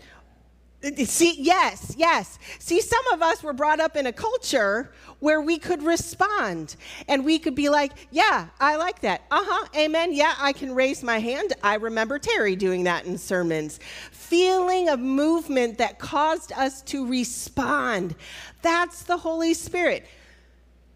See, 0.85 1.37
yes, 1.39 1.95
yes. 1.97 2.39
See, 2.59 2.81
some 2.83 3.07
of 3.15 3.23
us 3.23 3.43
were 3.43 3.55
brought 3.55 3.81
up 3.81 3.97
in 3.97 4.07
a 4.07 4.13
culture 4.13 4.93
where 5.19 5.41
we 5.41 5.59
could 5.59 5.83
respond 5.83 6.77
and 7.09 7.25
we 7.25 7.39
could 7.39 7.55
be 7.55 7.71
like, 7.71 7.93
yeah, 8.11 8.49
I 8.61 8.77
like 8.77 9.01
that. 9.01 9.23
Uh 9.31 9.43
huh, 9.43 9.69
amen. 9.75 10.13
Yeah, 10.13 10.35
I 10.39 10.53
can 10.53 10.75
raise 10.75 11.03
my 11.03 11.19
hand. 11.19 11.55
I 11.63 11.77
remember 11.77 12.19
Terry 12.19 12.55
doing 12.55 12.85
that 12.85 13.07
in 13.07 13.17
sermons. 13.17 13.81
Feeling 14.11 14.91
of 14.91 15.01
movement 15.01 15.79
that 15.79 15.99
caused 15.99 16.53
us 16.53 16.83
to 16.83 17.07
respond. 17.07 18.15
That's 18.61 19.05
the 19.05 19.17
Holy 19.17 19.55
Spirit. 19.55 20.07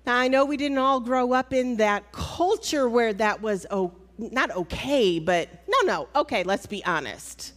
Now, 0.05 0.19
I 0.19 0.29
know 0.29 0.45
we 0.45 0.59
didn't 0.59 0.79
all 0.79 1.01
grow 1.01 1.33
up 1.33 1.55
in 1.55 1.77
that 1.77 2.13
culture 2.13 2.91
where 2.91 3.15
that 3.15 3.41
was 3.41 3.65
oh, 3.71 3.93
not 4.19 4.51
okay, 4.51 5.19
but 5.19 5.49
no, 5.67 5.79
no, 5.87 6.09
okay, 6.15 6.43
let's 6.43 6.67
be 6.67 6.85
honest 6.85 7.55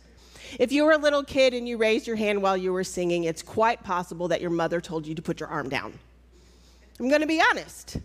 if 0.59 0.71
you 0.71 0.85
were 0.85 0.91
a 0.91 0.97
little 0.97 1.23
kid 1.23 1.53
and 1.53 1.67
you 1.67 1.77
raised 1.77 2.07
your 2.07 2.15
hand 2.15 2.41
while 2.41 2.57
you 2.57 2.73
were 2.73 2.83
singing, 2.83 3.23
it's 3.23 3.41
quite 3.41 3.83
possible 3.83 4.27
that 4.29 4.41
your 4.41 4.49
mother 4.49 4.81
told 4.81 5.07
you 5.07 5.15
to 5.15 5.21
put 5.21 5.39
your 5.39 5.49
arm 5.49 5.69
down. 5.69 5.93
I'm 6.99 7.09
going 7.09 7.21
to 7.21 7.27
be 7.27 7.41
honest. 7.41 7.97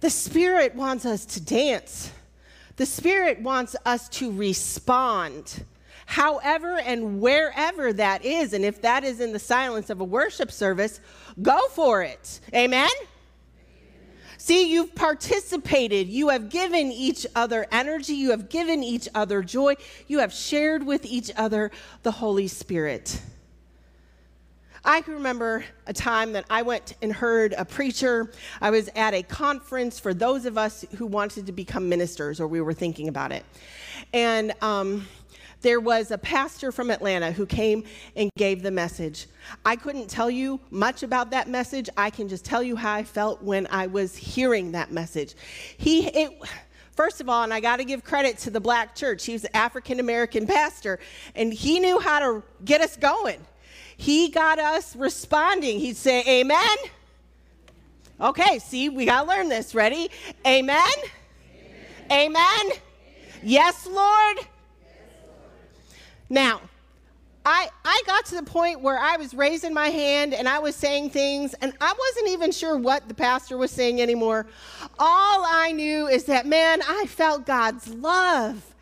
The 0.00 0.10
Spirit 0.10 0.74
wants 0.74 1.04
us 1.04 1.24
to 1.26 1.40
dance. 1.40 2.10
The 2.76 2.86
Spirit 2.86 3.40
wants 3.40 3.76
us 3.84 4.08
to 4.10 4.32
respond, 4.32 5.64
however 6.06 6.78
and 6.78 7.20
wherever 7.20 7.92
that 7.92 8.24
is. 8.24 8.54
And 8.54 8.64
if 8.64 8.80
that 8.82 9.04
is 9.04 9.20
in 9.20 9.32
the 9.32 9.38
silence 9.38 9.90
of 9.90 10.00
a 10.00 10.04
worship 10.04 10.50
service, 10.50 11.00
go 11.42 11.60
for 11.68 12.02
it. 12.02 12.40
Amen? 12.54 12.88
See, 14.42 14.72
you've 14.72 14.94
participated. 14.94 16.08
You 16.08 16.30
have 16.30 16.48
given 16.48 16.90
each 16.90 17.26
other 17.36 17.66
energy. 17.70 18.14
You 18.14 18.30
have 18.30 18.48
given 18.48 18.82
each 18.82 19.06
other 19.14 19.42
joy. 19.42 19.74
You 20.08 20.20
have 20.20 20.32
shared 20.32 20.82
with 20.82 21.04
each 21.04 21.30
other 21.36 21.70
the 22.04 22.10
Holy 22.10 22.48
Spirit. 22.48 23.20
I 24.82 25.02
can 25.02 25.12
remember 25.12 25.62
a 25.86 25.92
time 25.92 26.32
that 26.32 26.46
I 26.48 26.62
went 26.62 26.94
and 27.02 27.12
heard 27.12 27.52
a 27.58 27.66
preacher. 27.66 28.32
I 28.62 28.70
was 28.70 28.88
at 28.96 29.12
a 29.12 29.22
conference 29.22 30.00
for 30.00 30.14
those 30.14 30.46
of 30.46 30.56
us 30.56 30.86
who 30.96 31.04
wanted 31.04 31.44
to 31.44 31.52
become 31.52 31.90
ministers, 31.90 32.40
or 32.40 32.46
we 32.48 32.62
were 32.62 32.72
thinking 32.72 33.08
about 33.08 33.32
it. 33.32 33.44
And 34.14 34.54
um, 34.62 35.06
there 35.62 35.80
was 35.80 36.10
a 36.10 36.18
pastor 36.18 36.72
from 36.72 36.90
Atlanta 36.90 37.32
who 37.32 37.46
came 37.46 37.84
and 38.16 38.30
gave 38.36 38.62
the 38.62 38.70
message. 38.70 39.26
I 39.64 39.76
couldn't 39.76 40.08
tell 40.08 40.30
you 40.30 40.60
much 40.70 41.02
about 41.02 41.30
that 41.30 41.48
message. 41.48 41.88
I 41.96 42.10
can 42.10 42.28
just 42.28 42.44
tell 42.44 42.62
you 42.62 42.76
how 42.76 42.94
I 42.94 43.04
felt 43.04 43.42
when 43.42 43.66
I 43.70 43.86
was 43.86 44.16
hearing 44.16 44.72
that 44.72 44.90
message. 44.90 45.34
He, 45.76 46.06
it, 46.08 46.32
first 46.92 47.20
of 47.20 47.28
all, 47.28 47.44
and 47.44 47.52
I 47.52 47.60
got 47.60 47.76
to 47.76 47.84
give 47.84 48.04
credit 48.04 48.38
to 48.38 48.50
the 48.50 48.60
black 48.60 48.94
church, 48.94 49.24
he 49.26 49.32
was 49.32 49.44
an 49.44 49.50
African 49.54 50.00
American 50.00 50.46
pastor, 50.46 50.98
and 51.34 51.52
he 51.52 51.78
knew 51.78 51.98
how 51.98 52.18
to 52.20 52.42
get 52.64 52.80
us 52.80 52.96
going. 52.96 53.40
He 53.96 54.30
got 54.30 54.58
us 54.58 54.96
responding. 54.96 55.78
He'd 55.78 55.96
say, 55.96 56.24
Amen. 56.40 56.76
Okay, 58.18 58.58
see, 58.58 58.88
we 58.88 59.06
got 59.06 59.22
to 59.22 59.28
learn 59.28 59.48
this. 59.48 59.74
Ready? 59.74 60.10
Amen. 60.46 60.78
Amen. 62.10 62.36
Amen. 62.36 62.76
Yes, 63.42 63.86
Lord. 63.86 64.46
Now, 66.30 66.60
I, 67.44 67.68
I 67.84 68.02
got 68.06 68.26
to 68.26 68.36
the 68.36 68.44
point 68.44 68.80
where 68.80 68.98
I 68.98 69.16
was 69.16 69.34
raising 69.34 69.74
my 69.74 69.88
hand 69.88 70.32
and 70.32 70.48
I 70.48 70.60
was 70.60 70.76
saying 70.76 71.10
things, 71.10 71.54
and 71.54 71.72
I 71.80 71.92
wasn't 71.92 72.28
even 72.28 72.52
sure 72.52 72.78
what 72.78 73.08
the 73.08 73.14
pastor 73.14 73.56
was 73.56 73.72
saying 73.72 74.00
anymore. 74.00 74.46
All 74.98 75.44
I 75.44 75.72
knew 75.72 76.06
is 76.06 76.24
that, 76.24 76.46
man, 76.46 76.80
I 76.86 77.06
felt 77.06 77.46
God's 77.46 77.88
love 77.88 78.74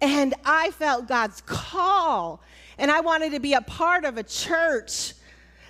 and 0.00 0.32
I 0.44 0.70
felt 0.70 1.08
God's 1.08 1.42
call, 1.42 2.40
and 2.78 2.90
I 2.90 3.00
wanted 3.00 3.32
to 3.32 3.40
be 3.40 3.52
a 3.52 3.60
part 3.60 4.04
of 4.04 4.16
a 4.16 4.22
church 4.22 5.12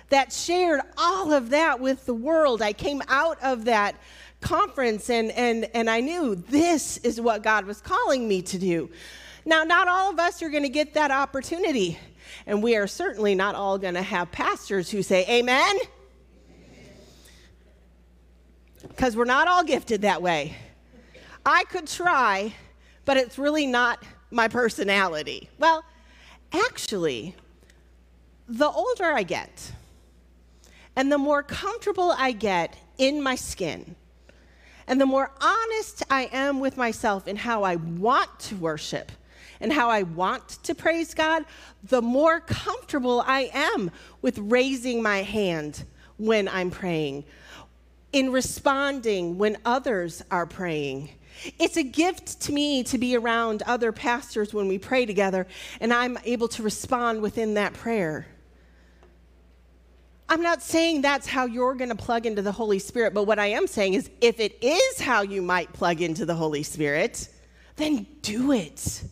that 0.09 0.31
shared 0.31 0.81
all 0.97 1.33
of 1.33 1.49
that 1.49 1.79
with 1.79 2.05
the 2.05 2.13
world. 2.13 2.61
I 2.61 2.73
came 2.73 3.01
out 3.09 3.41
of 3.43 3.65
that 3.65 3.95
conference 4.39 5.09
and, 5.09 5.31
and, 5.31 5.67
and 5.73 5.89
I 5.89 5.99
knew 5.99 6.35
this 6.35 6.97
is 6.97 7.19
what 7.19 7.43
God 7.43 7.65
was 7.65 7.81
calling 7.81 8.27
me 8.27 8.41
to 8.43 8.57
do. 8.57 8.89
Now, 9.49 9.63
not 9.63 9.87
all 9.87 10.11
of 10.11 10.19
us 10.19 10.43
are 10.43 10.49
going 10.49 10.61
to 10.61 10.69
get 10.69 10.93
that 10.93 11.09
opportunity. 11.09 11.97
And 12.45 12.61
we 12.61 12.75
are 12.75 12.85
certainly 12.85 13.33
not 13.33 13.55
all 13.55 13.79
going 13.79 13.95
to 13.95 14.03
have 14.03 14.31
pastors 14.31 14.91
who 14.91 15.01
say, 15.01 15.25
Amen. 15.27 15.75
Because 18.87 19.15
we're 19.15 19.25
not 19.25 19.47
all 19.47 19.63
gifted 19.63 20.03
that 20.03 20.21
way. 20.21 20.55
I 21.43 21.63
could 21.63 21.87
try, 21.87 22.53
but 23.05 23.17
it's 23.17 23.39
really 23.39 23.65
not 23.65 24.03
my 24.29 24.47
personality. 24.47 25.49
Well, 25.57 25.83
actually, 26.53 27.35
the 28.47 28.69
older 28.69 29.05
I 29.05 29.23
get, 29.23 29.71
And 30.95 31.11
the 31.11 31.17
more 31.17 31.41
comfortable 31.41 32.13
I 32.15 32.33
get 32.33 32.77
in 32.99 33.23
my 33.23 33.33
skin, 33.33 33.95
and 34.85 35.01
the 35.01 35.07
more 35.07 35.31
honest 35.41 36.03
I 36.11 36.29
am 36.31 36.59
with 36.59 36.77
myself 36.77 37.27
in 37.27 37.35
how 37.35 37.63
I 37.63 37.77
want 37.77 38.39
to 38.41 38.55
worship 38.55 39.11
and 39.61 39.71
how 39.73 39.89
I 39.89 40.03
want 40.03 40.47
to 40.63 40.75
praise 40.75 41.13
God, 41.13 41.45
the 41.83 42.01
more 42.01 42.39
comfortable 42.39 43.23
I 43.25 43.49
am 43.53 43.91
with 44.21 44.37
raising 44.37 45.01
my 45.01 45.23
hand 45.23 45.83
when 46.17 46.47
I'm 46.47 46.71
praying, 46.71 47.25
in 48.11 48.31
responding 48.31 49.37
when 49.37 49.57
others 49.65 50.23
are 50.31 50.45
praying. 50.45 51.09
It's 51.57 51.77
a 51.77 51.83
gift 51.83 52.41
to 52.41 52.51
me 52.51 52.83
to 52.83 52.97
be 52.97 53.15
around 53.15 53.63
other 53.63 53.91
pastors 53.91 54.53
when 54.53 54.67
we 54.67 54.77
pray 54.77 55.05
together, 55.05 55.47
and 55.79 55.93
I'm 55.93 56.17
able 56.25 56.47
to 56.49 56.63
respond 56.63 57.21
within 57.21 57.53
that 57.53 57.73
prayer. 57.73 58.27
I'm 60.27 60.43
not 60.43 60.61
saying 60.61 61.01
that's 61.01 61.25
how 61.25 61.45
you're 61.45 61.73
going 61.73 61.89
to 61.89 61.95
plug 61.95 62.25
into 62.27 62.43
the 62.43 62.51
Holy 62.51 62.77
Spirit, 62.77 63.13
but 63.15 63.23
what 63.23 63.39
I 63.39 63.47
am 63.47 63.65
saying 63.65 63.95
is 63.95 64.09
if 64.21 64.39
it 64.39 64.63
is 64.63 64.99
how 64.99 65.21
you 65.21 65.41
might 65.41 65.73
plug 65.73 66.01
into 66.01 66.25
the 66.25 66.35
Holy 66.35 66.61
Spirit, 66.61 67.29
then 67.77 68.05
do 68.21 68.51
it. 68.51 69.03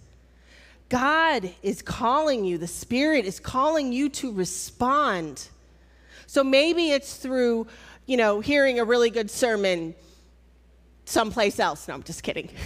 God 0.89 1.53
is 1.61 1.81
calling 1.81 2.45
you, 2.45 2.57
the 2.57 2.67
Spirit 2.67 3.25
is 3.25 3.39
calling 3.39 3.91
you 3.91 4.09
to 4.09 4.31
respond. 4.31 5.47
So 6.27 6.43
maybe 6.43 6.91
it's 6.91 7.17
through, 7.17 7.67
you 8.05 8.17
know, 8.17 8.39
hearing 8.39 8.79
a 8.79 8.85
really 8.85 9.09
good 9.09 9.29
sermon 9.29 9.95
someplace 11.05 11.59
else. 11.59 11.87
No, 11.87 11.93
I'm 11.93 12.03
just 12.03 12.23
kidding. 12.23 12.49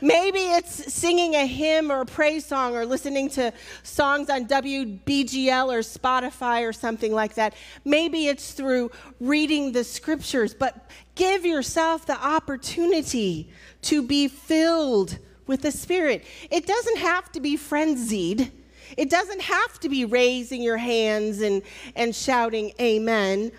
Maybe 0.00 0.38
it's 0.38 0.92
singing 0.92 1.34
a 1.34 1.44
hymn 1.44 1.90
or 1.90 2.02
a 2.02 2.06
praise 2.06 2.46
song 2.46 2.76
or 2.76 2.86
listening 2.86 3.28
to 3.30 3.52
songs 3.82 4.30
on 4.30 4.46
WBGL 4.46 5.72
or 5.72 5.80
Spotify 5.80 6.66
or 6.66 6.72
something 6.72 7.12
like 7.12 7.34
that. 7.34 7.54
Maybe 7.84 8.28
it's 8.28 8.52
through 8.52 8.92
reading 9.18 9.72
the 9.72 9.84
scriptures, 9.84 10.54
but 10.54 10.88
give 11.16 11.44
yourself 11.44 12.06
the 12.06 12.16
opportunity 12.16 13.50
to 13.82 14.02
be 14.02 14.28
filled 14.28 15.18
with 15.50 15.62
the 15.62 15.72
Spirit. 15.72 16.24
It 16.48 16.64
doesn't 16.64 16.98
have 16.98 17.30
to 17.32 17.40
be 17.40 17.56
frenzied. 17.56 18.52
It 18.96 19.10
doesn't 19.10 19.42
have 19.42 19.80
to 19.80 19.88
be 19.88 20.04
raising 20.04 20.62
your 20.62 20.76
hands 20.76 21.40
and, 21.40 21.62
and 21.96 22.14
shouting 22.14 22.72
amen. 22.80 23.50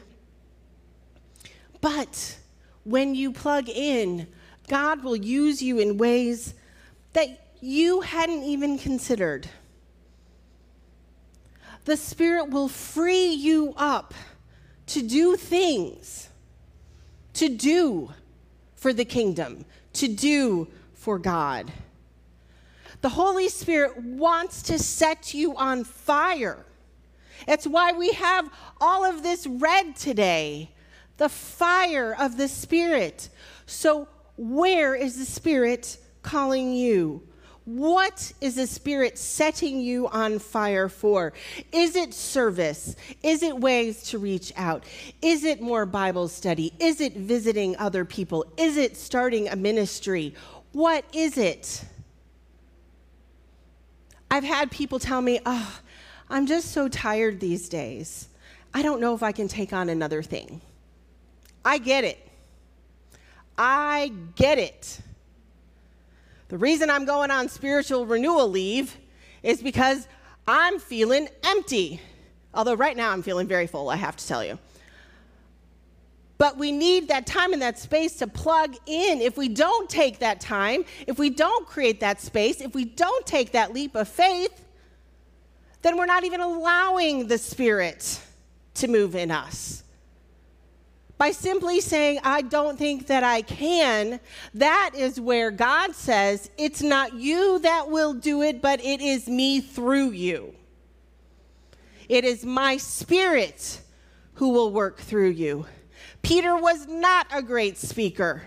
But 1.81 2.37
when 2.85 3.13
you 3.13 3.33
plug 3.33 3.67
in, 3.67 4.27
God 4.69 5.03
will 5.03 5.17
use 5.17 5.61
you 5.61 5.79
in 5.79 5.97
ways 5.97 6.53
that 7.11 7.27
you 7.59 7.99
hadn't 8.01 8.43
even 8.43 8.79
considered. 8.79 9.49
The 11.83 11.97
Spirit 11.97 12.51
will 12.51 12.69
free 12.69 13.33
you 13.33 13.73
up 13.75 14.13
to 14.87 15.01
do 15.01 15.35
things, 15.35 16.29
to 17.33 17.49
do 17.49 18.11
for 18.75 18.93
the 18.93 19.05
kingdom, 19.05 19.65
to 19.93 20.07
do 20.07 20.69
for 21.01 21.17
God. 21.17 21.71
The 23.01 23.09
Holy 23.09 23.49
Spirit 23.49 23.97
wants 23.97 24.61
to 24.63 24.77
set 24.77 25.33
you 25.33 25.57
on 25.57 25.83
fire. 25.83 26.63
It's 27.47 27.65
why 27.65 27.91
we 27.93 28.11
have 28.11 28.51
all 28.79 29.03
of 29.03 29.23
this 29.23 29.47
red 29.47 29.95
today 29.95 30.69
the 31.17 31.27
fire 31.29 32.15
of 32.19 32.37
the 32.37 32.47
Spirit. 32.47 33.29
So, 33.65 34.07
where 34.37 34.95
is 34.95 35.17
the 35.17 35.25
Spirit 35.25 35.97
calling 36.21 36.73
you? 36.73 37.27
What 37.65 38.33
is 38.41 38.55
the 38.55 38.65
Spirit 38.65 39.19
setting 39.19 39.79
you 39.79 40.07
on 40.07 40.39
fire 40.39 40.89
for? 40.89 41.33
Is 41.71 41.95
it 41.95 42.13
service? 42.13 42.95
Is 43.21 43.43
it 43.43 43.59
ways 43.59 44.01
to 44.09 44.17
reach 44.17 44.51
out? 44.55 44.83
Is 45.21 45.43
it 45.43 45.61
more 45.61 45.85
Bible 45.85 46.27
study? 46.27 46.73
Is 46.79 47.01
it 47.01 47.13
visiting 47.13 47.77
other 47.77 48.03
people? 48.03 48.45
Is 48.57 48.77
it 48.77 48.97
starting 48.97 49.47
a 49.47 49.55
ministry? 49.55 50.33
What 50.71 51.05
is 51.13 51.37
it? 51.37 51.83
I've 54.29 54.43
had 54.43 54.71
people 54.71 54.99
tell 54.99 55.21
me, 55.21 55.39
oh, 55.45 55.79
I'm 56.29 56.47
just 56.47 56.71
so 56.71 56.87
tired 56.87 57.39
these 57.39 57.67
days. 57.67 58.29
I 58.73 58.81
don't 58.81 59.01
know 59.01 59.13
if 59.13 59.21
I 59.21 59.33
can 59.33 59.49
take 59.49 59.73
on 59.73 59.89
another 59.89 60.23
thing. 60.23 60.61
I 61.65 61.77
get 61.77 62.05
it. 62.05 62.17
I 63.57 64.13
get 64.35 64.57
it. 64.57 65.01
The 66.47 66.57
reason 66.57 66.89
I'm 66.89 67.05
going 67.05 67.31
on 67.31 67.49
spiritual 67.49 68.05
renewal 68.05 68.49
leave 68.49 68.97
is 69.43 69.61
because 69.61 70.07
I'm 70.47 70.79
feeling 70.79 71.27
empty. 71.43 71.99
Although 72.53 72.75
right 72.75 72.95
now 72.95 73.11
I'm 73.11 73.21
feeling 73.21 73.47
very 73.47 73.67
full, 73.67 73.89
I 73.89 73.97
have 73.97 74.15
to 74.15 74.27
tell 74.27 74.43
you. 74.43 74.57
But 76.41 76.57
we 76.57 76.71
need 76.71 77.09
that 77.09 77.27
time 77.27 77.53
and 77.53 77.61
that 77.61 77.77
space 77.77 78.15
to 78.15 78.25
plug 78.25 78.75
in. 78.87 79.21
If 79.21 79.37
we 79.37 79.47
don't 79.47 79.87
take 79.87 80.17
that 80.21 80.41
time, 80.41 80.85
if 81.05 81.19
we 81.19 81.29
don't 81.29 81.67
create 81.67 81.99
that 81.99 82.19
space, 82.19 82.61
if 82.61 82.73
we 82.73 82.83
don't 82.83 83.27
take 83.27 83.51
that 83.51 83.75
leap 83.75 83.93
of 83.93 84.07
faith, 84.07 84.65
then 85.83 85.97
we're 85.97 86.07
not 86.07 86.23
even 86.23 86.41
allowing 86.41 87.27
the 87.27 87.37
Spirit 87.37 88.19
to 88.73 88.87
move 88.87 89.13
in 89.13 89.29
us 89.29 89.83
by 91.19 91.29
simply 91.29 91.79
saying, 91.79 92.21
I 92.23 92.41
don't 92.41 92.75
think 92.75 93.05
that 93.05 93.23
I 93.23 93.43
can, 93.43 94.19
that 94.55 94.93
is 94.97 95.21
where 95.21 95.51
God 95.51 95.93
says, 95.93 96.49
It's 96.57 96.81
not 96.81 97.13
you 97.13 97.59
that 97.59 97.87
will 97.87 98.15
do 98.15 98.41
it, 98.41 98.63
but 98.63 98.83
it 98.83 98.99
is 98.99 99.27
me 99.27 99.61
through 99.61 100.09
you. 100.09 100.55
It 102.09 102.25
is 102.25 102.43
my 102.43 102.77
spirit 102.77 103.81
who 104.33 104.49
will 104.49 104.71
work 104.71 104.97
through 104.97 105.29
you. 105.29 105.67
Peter 106.21 106.55
was 106.55 106.87
not 106.87 107.27
a 107.31 107.41
great 107.41 107.77
speaker. 107.77 108.43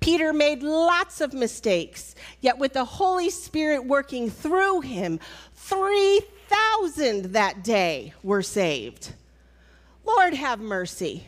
Peter 0.00 0.32
made 0.32 0.62
lots 0.62 1.20
of 1.20 1.32
mistakes, 1.32 2.14
yet 2.40 2.58
with 2.58 2.72
the 2.72 2.84
Holy 2.84 3.30
Spirit 3.30 3.86
working 3.86 4.30
through 4.30 4.80
him, 4.82 5.18
3,000 5.54 7.32
that 7.32 7.64
day 7.64 8.12
were 8.22 8.42
saved. 8.42 9.14
Lord, 10.04 10.34
have 10.34 10.60
mercy. 10.60 11.26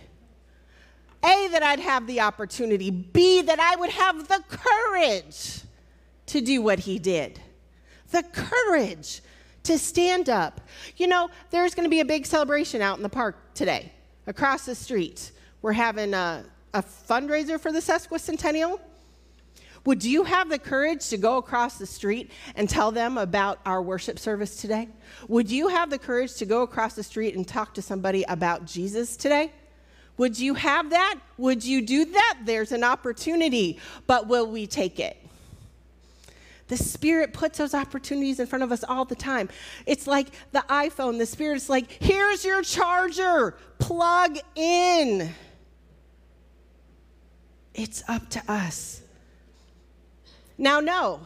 A, 1.24 1.48
that 1.48 1.62
I'd 1.62 1.80
have 1.80 2.06
the 2.06 2.20
opportunity. 2.20 2.90
B, 2.90 3.42
that 3.42 3.58
I 3.58 3.74
would 3.76 3.90
have 3.90 4.28
the 4.28 4.42
courage 4.48 5.62
to 6.26 6.40
do 6.40 6.62
what 6.62 6.80
he 6.80 6.98
did. 6.98 7.40
The 8.10 8.22
courage 8.22 9.22
to 9.64 9.78
stand 9.78 10.28
up. 10.28 10.60
You 10.96 11.08
know, 11.08 11.28
there's 11.50 11.74
going 11.74 11.84
to 11.84 11.90
be 11.90 12.00
a 12.00 12.04
big 12.04 12.26
celebration 12.26 12.80
out 12.80 12.96
in 12.96 13.02
the 13.02 13.08
park 13.08 13.54
today, 13.54 13.92
across 14.26 14.66
the 14.66 14.74
street. 14.74 15.32
We're 15.62 15.72
having 15.72 16.14
a, 16.14 16.44
a 16.74 16.82
fundraiser 16.82 17.58
for 17.60 17.72
the 17.72 17.80
sesquicentennial. 17.80 18.80
Would 19.84 20.04
you 20.04 20.24
have 20.24 20.50
the 20.50 20.58
courage 20.58 21.08
to 21.08 21.16
go 21.16 21.38
across 21.38 21.78
the 21.78 21.86
street 21.86 22.30
and 22.56 22.68
tell 22.68 22.90
them 22.90 23.16
about 23.16 23.58
our 23.64 23.80
worship 23.80 24.18
service 24.18 24.60
today? 24.60 24.88
Would 25.28 25.50
you 25.50 25.68
have 25.68 25.88
the 25.88 25.98
courage 25.98 26.34
to 26.34 26.46
go 26.46 26.62
across 26.62 26.94
the 26.94 27.02
street 27.02 27.34
and 27.34 27.46
talk 27.46 27.74
to 27.74 27.82
somebody 27.82 28.24
about 28.28 28.66
Jesus 28.66 29.16
today? 29.16 29.52
Would 30.18 30.38
you 30.38 30.54
have 30.54 30.90
that? 30.90 31.20
Would 31.38 31.64
you 31.64 31.80
do 31.80 32.04
that? 32.04 32.40
There's 32.44 32.72
an 32.72 32.84
opportunity, 32.84 33.78
but 34.06 34.26
will 34.26 34.50
we 34.50 34.66
take 34.66 35.00
it? 35.00 35.16
The 36.66 36.76
Spirit 36.76 37.32
puts 37.32 37.56
those 37.56 37.72
opportunities 37.72 38.40
in 38.40 38.46
front 38.46 38.62
of 38.62 38.72
us 38.72 38.84
all 38.84 39.04
the 39.06 39.16
time. 39.16 39.48
It's 39.86 40.06
like 40.06 40.28
the 40.52 40.64
iPhone. 40.68 41.18
The 41.18 41.24
Spirit's 41.24 41.68
like, 41.68 41.90
here's 42.02 42.44
your 42.44 42.62
charger, 42.62 43.56
plug 43.78 44.38
in. 44.54 45.32
It's 47.74 48.02
up 48.08 48.28
to 48.30 48.42
us. 48.48 49.02
Now, 50.56 50.80
know 50.80 51.20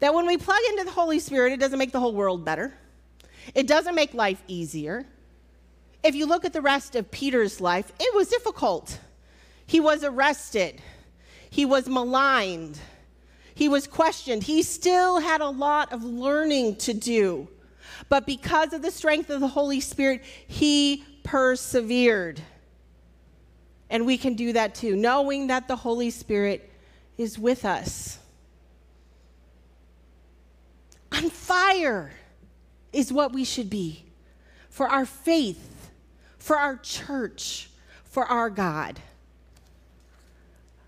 that 0.00 0.14
when 0.14 0.26
we 0.26 0.36
plug 0.36 0.60
into 0.70 0.84
the 0.84 0.90
Holy 0.90 1.18
Spirit, 1.18 1.52
it 1.52 1.60
doesn't 1.60 1.78
make 1.78 1.92
the 1.92 2.00
whole 2.00 2.14
world 2.14 2.44
better, 2.44 2.72
it 3.54 3.66
doesn't 3.66 3.94
make 3.94 4.14
life 4.14 4.42
easier. 4.48 5.06
If 6.02 6.14
you 6.14 6.26
look 6.26 6.44
at 6.44 6.52
the 6.52 6.60
rest 6.60 6.96
of 6.96 7.10
Peter's 7.10 7.60
life, 7.60 7.92
it 8.00 8.14
was 8.14 8.28
difficult. 8.28 8.98
He 9.66 9.78
was 9.78 10.02
arrested, 10.02 10.80
he 11.50 11.64
was 11.64 11.88
maligned, 11.88 12.78
he 13.54 13.68
was 13.68 13.86
questioned. 13.86 14.44
He 14.44 14.62
still 14.62 15.20
had 15.20 15.40
a 15.40 15.48
lot 15.48 15.92
of 15.92 16.02
learning 16.02 16.76
to 16.76 16.94
do. 16.94 17.48
But 18.08 18.26
because 18.26 18.72
of 18.72 18.82
the 18.82 18.90
strength 18.90 19.30
of 19.30 19.40
the 19.40 19.48
Holy 19.48 19.80
Spirit, 19.80 20.22
he 20.46 21.04
persevered. 21.22 22.40
And 23.92 24.04
we 24.04 24.18
can 24.18 24.34
do 24.34 24.52
that 24.54 24.74
too, 24.74 24.96
knowing 24.96 25.46
that 25.46 25.68
the 25.68 25.76
Holy 25.76 26.10
Spirit 26.10 26.68
is 27.16 27.38
with 27.38 27.64
us. 27.64 28.18
On 31.12 31.30
fire 31.30 32.10
is 32.92 33.12
what 33.12 33.32
we 33.32 33.44
should 33.44 33.70
be 33.70 34.06
for 34.68 34.88
our 34.88 35.06
faith 35.06 35.72
for 36.42 36.56
our 36.56 36.76
church, 36.76 37.70
for 38.02 38.24
our 38.24 38.50
God. 38.50 39.00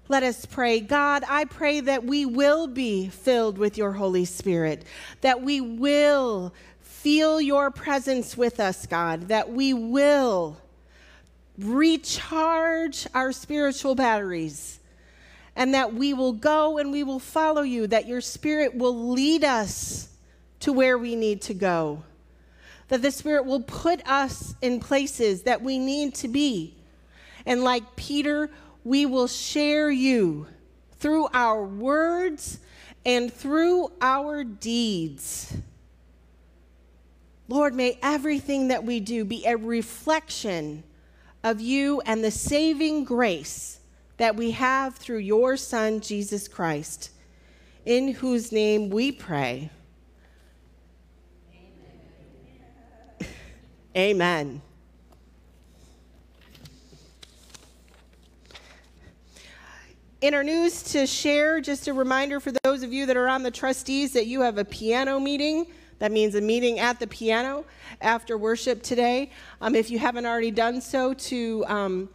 Let 0.09 0.25
us 0.25 0.45
pray. 0.45 0.81
God, 0.81 1.23
I 1.29 1.45
pray 1.45 1.79
that 1.81 2.05
we 2.05 2.27
will 2.27 2.67
be 2.67 3.09
filled 3.09 3.57
with 3.57 3.79
your 3.79 3.93
Holy 3.93 4.25
Spirit, 4.25 4.85
that 5.21 5.43
we 5.43 5.61
will 5.61 6.53
feel 6.81 7.41
your 7.41 7.71
presence 7.71 8.37
with 8.37 8.59
us, 8.59 8.85
God, 8.87 9.29
that 9.29 9.51
we 9.51 9.73
will 9.73 10.61
recharge 11.59 13.07
our 13.15 13.33
spiritual 13.33 13.95
batteries 13.95 14.81
and 15.57 15.75
that 15.75 15.95
we 15.95 16.13
will 16.13 16.33
go 16.33 16.79
and 16.79 16.91
we 16.91 17.03
will 17.03 17.21
follow 17.21 17.63
you, 17.63 17.87
that 17.87 18.07
your 18.07 18.21
spirit 18.21 18.75
will 18.75 19.11
lead 19.11 19.45
us 19.45 20.09
to 20.61 20.73
where 20.73 20.99
we 20.99 21.15
need 21.15 21.43
to 21.43 21.55
go, 21.55 22.03
that 22.89 23.03
the 23.03 23.11
spirit 23.11 23.45
will 23.45 23.63
put 23.63 24.07
us 24.09 24.55
in 24.63 24.81
places 24.81 25.43
that 25.43 25.63
we 25.63 25.79
need 25.79 26.15
to 26.15 26.29
be. 26.29 26.75
And 27.47 27.63
like 27.63 27.97
Peter, 27.97 28.51
we 28.83 29.07
will 29.07 29.29
share 29.29 29.91
you 29.91 30.47
through 30.99 31.29
our 31.33 31.63
words 31.63 32.59
and 33.05 33.33
through 33.33 33.93
our 34.01 34.43
deeds. 34.43 35.55
Lord, 37.47 37.75
may 37.75 37.99
everything 38.03 38.69
that 38.69 38.85
we 38.85 39.01
do 39.01 39.25
be 39.25 39.45
a 39.45 39.57
reflection 39.57 40.83
of 41.45 41.61
you 41.61 42.01
and 42.07 42.25
the 42.25 42.31
saving 42.31 43.05
grace 43.05 43.79
that 44.17 44.35
we 44.35 44.53
have 44.53 44.97
through 44.97 45.19
your 45.19 45.57
Son, 45.57 46.01
Jesus 46.01 46.49
Christ, 46.49 47.11
in 47.85 48.09
whose 48.09 48.51
name 48.51 48.89
we 48.89 49.13
pray. 49.13 49.71
Amen. 53.21 53.29
Amen. 53.97 54.63
In 60.23 60.33
our 60.33 60.43
news 60.43 60.83
to 60.85 61.07
share, 61.07 61.61
just 61.61 61.87
a 61.87 61.93
reminder 61.93 62.41
for 62.41 62.51
those 62.63 62.83
of 62.83 62.95
you 62.95 63.05
that 63.05 63.19
are 63.19 63.29
on 63.29 63.43
the 63.43 63.51
trustees 63.51 64.15
that 64.15 64.27
you 64.27 64.41
have 64.41 64.57
a 64.57 64.65
piano 64.65 65.21
meeting. 65.21 65.67
That 65.99 66.13
means 66.13 66.35
a 66.35 66.41
meeting 66.41 66.79
at 66.79 66.99
the 66.99 67.07
piano 67.07 67.65
after 68.01 68.37
worship 68.37 68.83
today. 68.83 69.31
Um, 69.61 69.75
if 69.75 69.91
you 69.91 69.99
haven't 69.99 70.27
already 70.27 70.51
done 70.51 70.81
so, 70.81 71.15
to 71.15 71.65
um, 71.69 72.09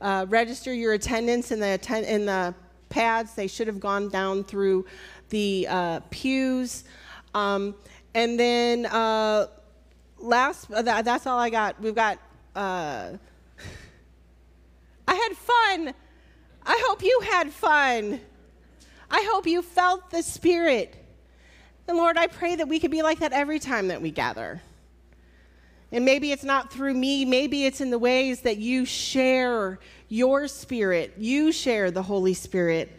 uh, 0.00 0.26
register 0.28 0.72
your 0.72 0.92
attendance 0.92 1.50
in 1.50 1.60
the, 1.60 1.74
atten- 1.74 2.04
in 2.04 2.26
the 2.26 2.54
pads. 2.88 3.34
They 3.34 3.48
should 3.48 3.66
have 3.66 3.80
gone 3.80 4.08
down 4.08 4.44
through 4.44 4.86
the 5.30 5.66
uh, 5.68 6.00
pews. 6.10 6.84
Um, 7.34 7.74
and 8.14 8.38
then 8.38 8.86
uh, 8.86 9.46
last, 10.18 10.70
uh, 10.70 10.82
that, 10.82 11.04
that's 11.04 11.26
all 11.26 11.38
I 11.38 11.50
got. 11.50 11.80
We've 11.80 11.94
got, 11.94 12.18
uh, 12.54 13.12
I 15.08 15.14
had 15.14 15.36
fun. 15.36 15.94
I 16.64 16.82
hope 16.86 17.02
you 17.02 17.20
had 17.30 17.50
fun. 17.50 18.20
I 19.10 19.28
hope 19.32 19.46
you 19.46 19.62
felt 19.62 20.10
the 20.10 20.22
Spirit. 20.22 21.03
And 21.86 21.96
Lord, 21.96 22.16
I 22.16 22.26
pray 22.26 22.56
that 22.56 22.68
we 22.68 22.78
could 22.78 22.90
be 22.90 23.02
like 23.02 23.18
that 23.20 23.32
every 23.32 23.58
time 23.58 23.88
that 23.88 24.00
we 24.00 24.10
gather. 24.10 24.60
And 25.92 26.04
maybe 26.04 26.32
it's 26.32 26.44
not 26.44 26.72
through 26.72 26.94
me, 26.94 27.24
maybe 27.24 27.66
it's 27.66 27.80
in 27.80 27.90
the 27.90 27.98
ways 27.98 28.40
that 28.40 28.58
you 28.58 28.84
share 28.84 29.78
your 30.08 30.48
spirit, 30.48 31.14
you 31.18 31.52
share 31.52 31.90
the 31.90 32.02
Holy 32.02 32.34
Spirit 32.34 32.90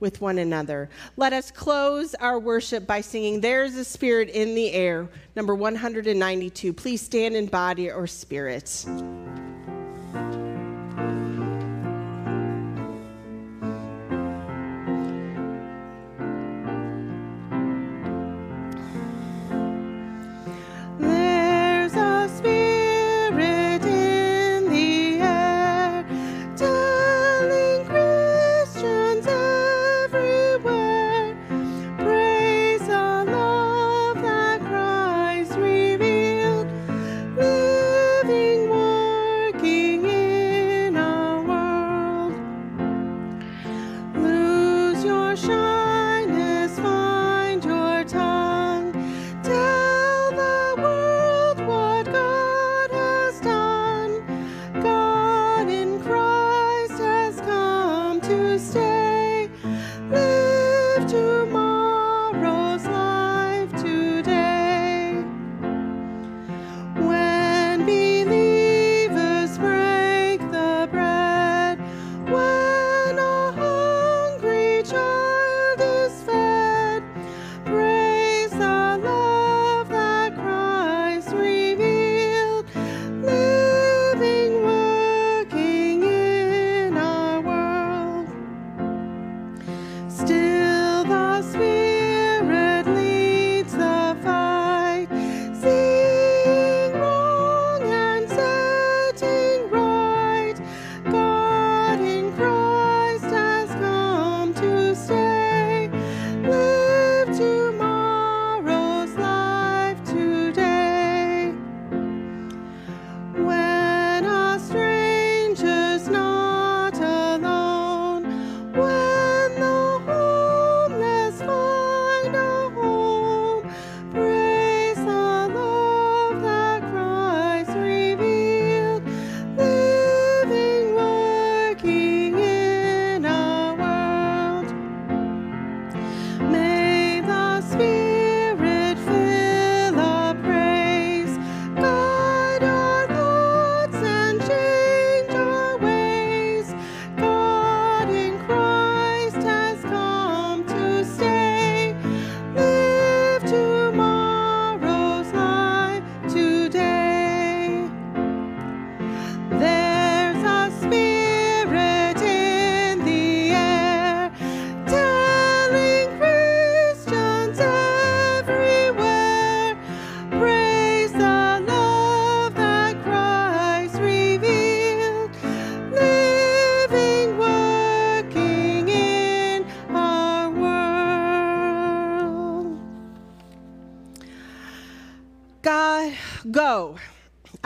with 0.00 0.20
one 0.20 0.38
another. 0.38 0.88
Let 1.16 1.32
us 1.32 1.50
close 1.50 2.14
our 2.14 2.38
worship 2.38 2.86
by 2.86 3.00
singing 3.00 3.40
There's 3.40 3.74
a 3.74 3.84
Spirit 3.84 4.28
in 4.30 4.54
the 4.54 4.72
Air, 4.72 5.08
number 5.34 5.54
192. 5.54 6.72
Please 6.72 7.02
stand 7.02 7.36
in 7.36 7.46
body 7.46 7.90
or 7.90 8.06
spirit. 8.06 8.86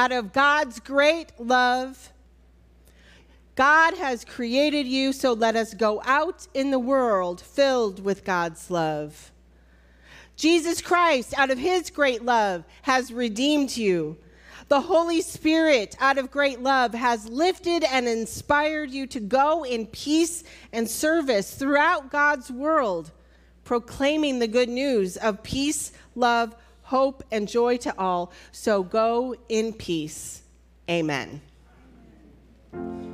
out 0.02 0.10
of 0.10 0.32
God's 0.32 0.80
great 0.80 1.28
love. 1.38 2.12
God 3.54 3.96
has 3.98 4.24
created 4.24 4.84
you, 4.84 5.12
so 5.12 5.32
let 5.32 5.54
us 5.54 5.74
go 5.74 6.02
out 6.04 6.48
in 6.54 6.72
the 6.72 6.78
world 6.80 7.40
filled 7.40 8.02
with 8.02 8.24
God's 8.24 8.68
love. 8.68 9.30
Jesus 10.34 10.82
Christ, 10.82 11.38
out 11.38 11.52
of 11.52 11.58
his 11.58 11.88
great 11.88 12.24
love, 12.24 12.64
has 12.82 13.12
redeemed 13.12 13.76
you. 13.76 14.16
The 14.66 14.80
Holy 14.80 15.20
Spirit, 15.20 15.94
out 16.00 16.18
of 16.18 16.32
great 16.32 16.60
love, 16.60 16.94
has 16.94 17.28
lifted 17.28 17.84
and 17.84 18.08
inspired 18.08 18.90
you 18.90 19.06
to 19.06 19.20
go 19.20 19.62
in 19.62 19.86
peace 19.86 20.42
and 20.72 20.90
service 20.90 21.54
throughout 21.54 22.10
God's 22.10 22.50
world, 22.50 23.12
proclaiming 23.62 24.40
the 24.40 24.48
good 24.48 24.68
news 24.68 25.16
of 25.16 25.44
peace, 25.44 25.92
love, 26.16 26.56
hope, 26.92 27.24
and 27.32 27.48
joy 27.48 27.78
to 27.78 27.92
all. 27.98 28.30
So 28.52 28.82
go 28.82 29.34
in 29.48 29.72
peace. 29.72 30.42
Amen. 30.90 31.40
Amen. 32.74 33.11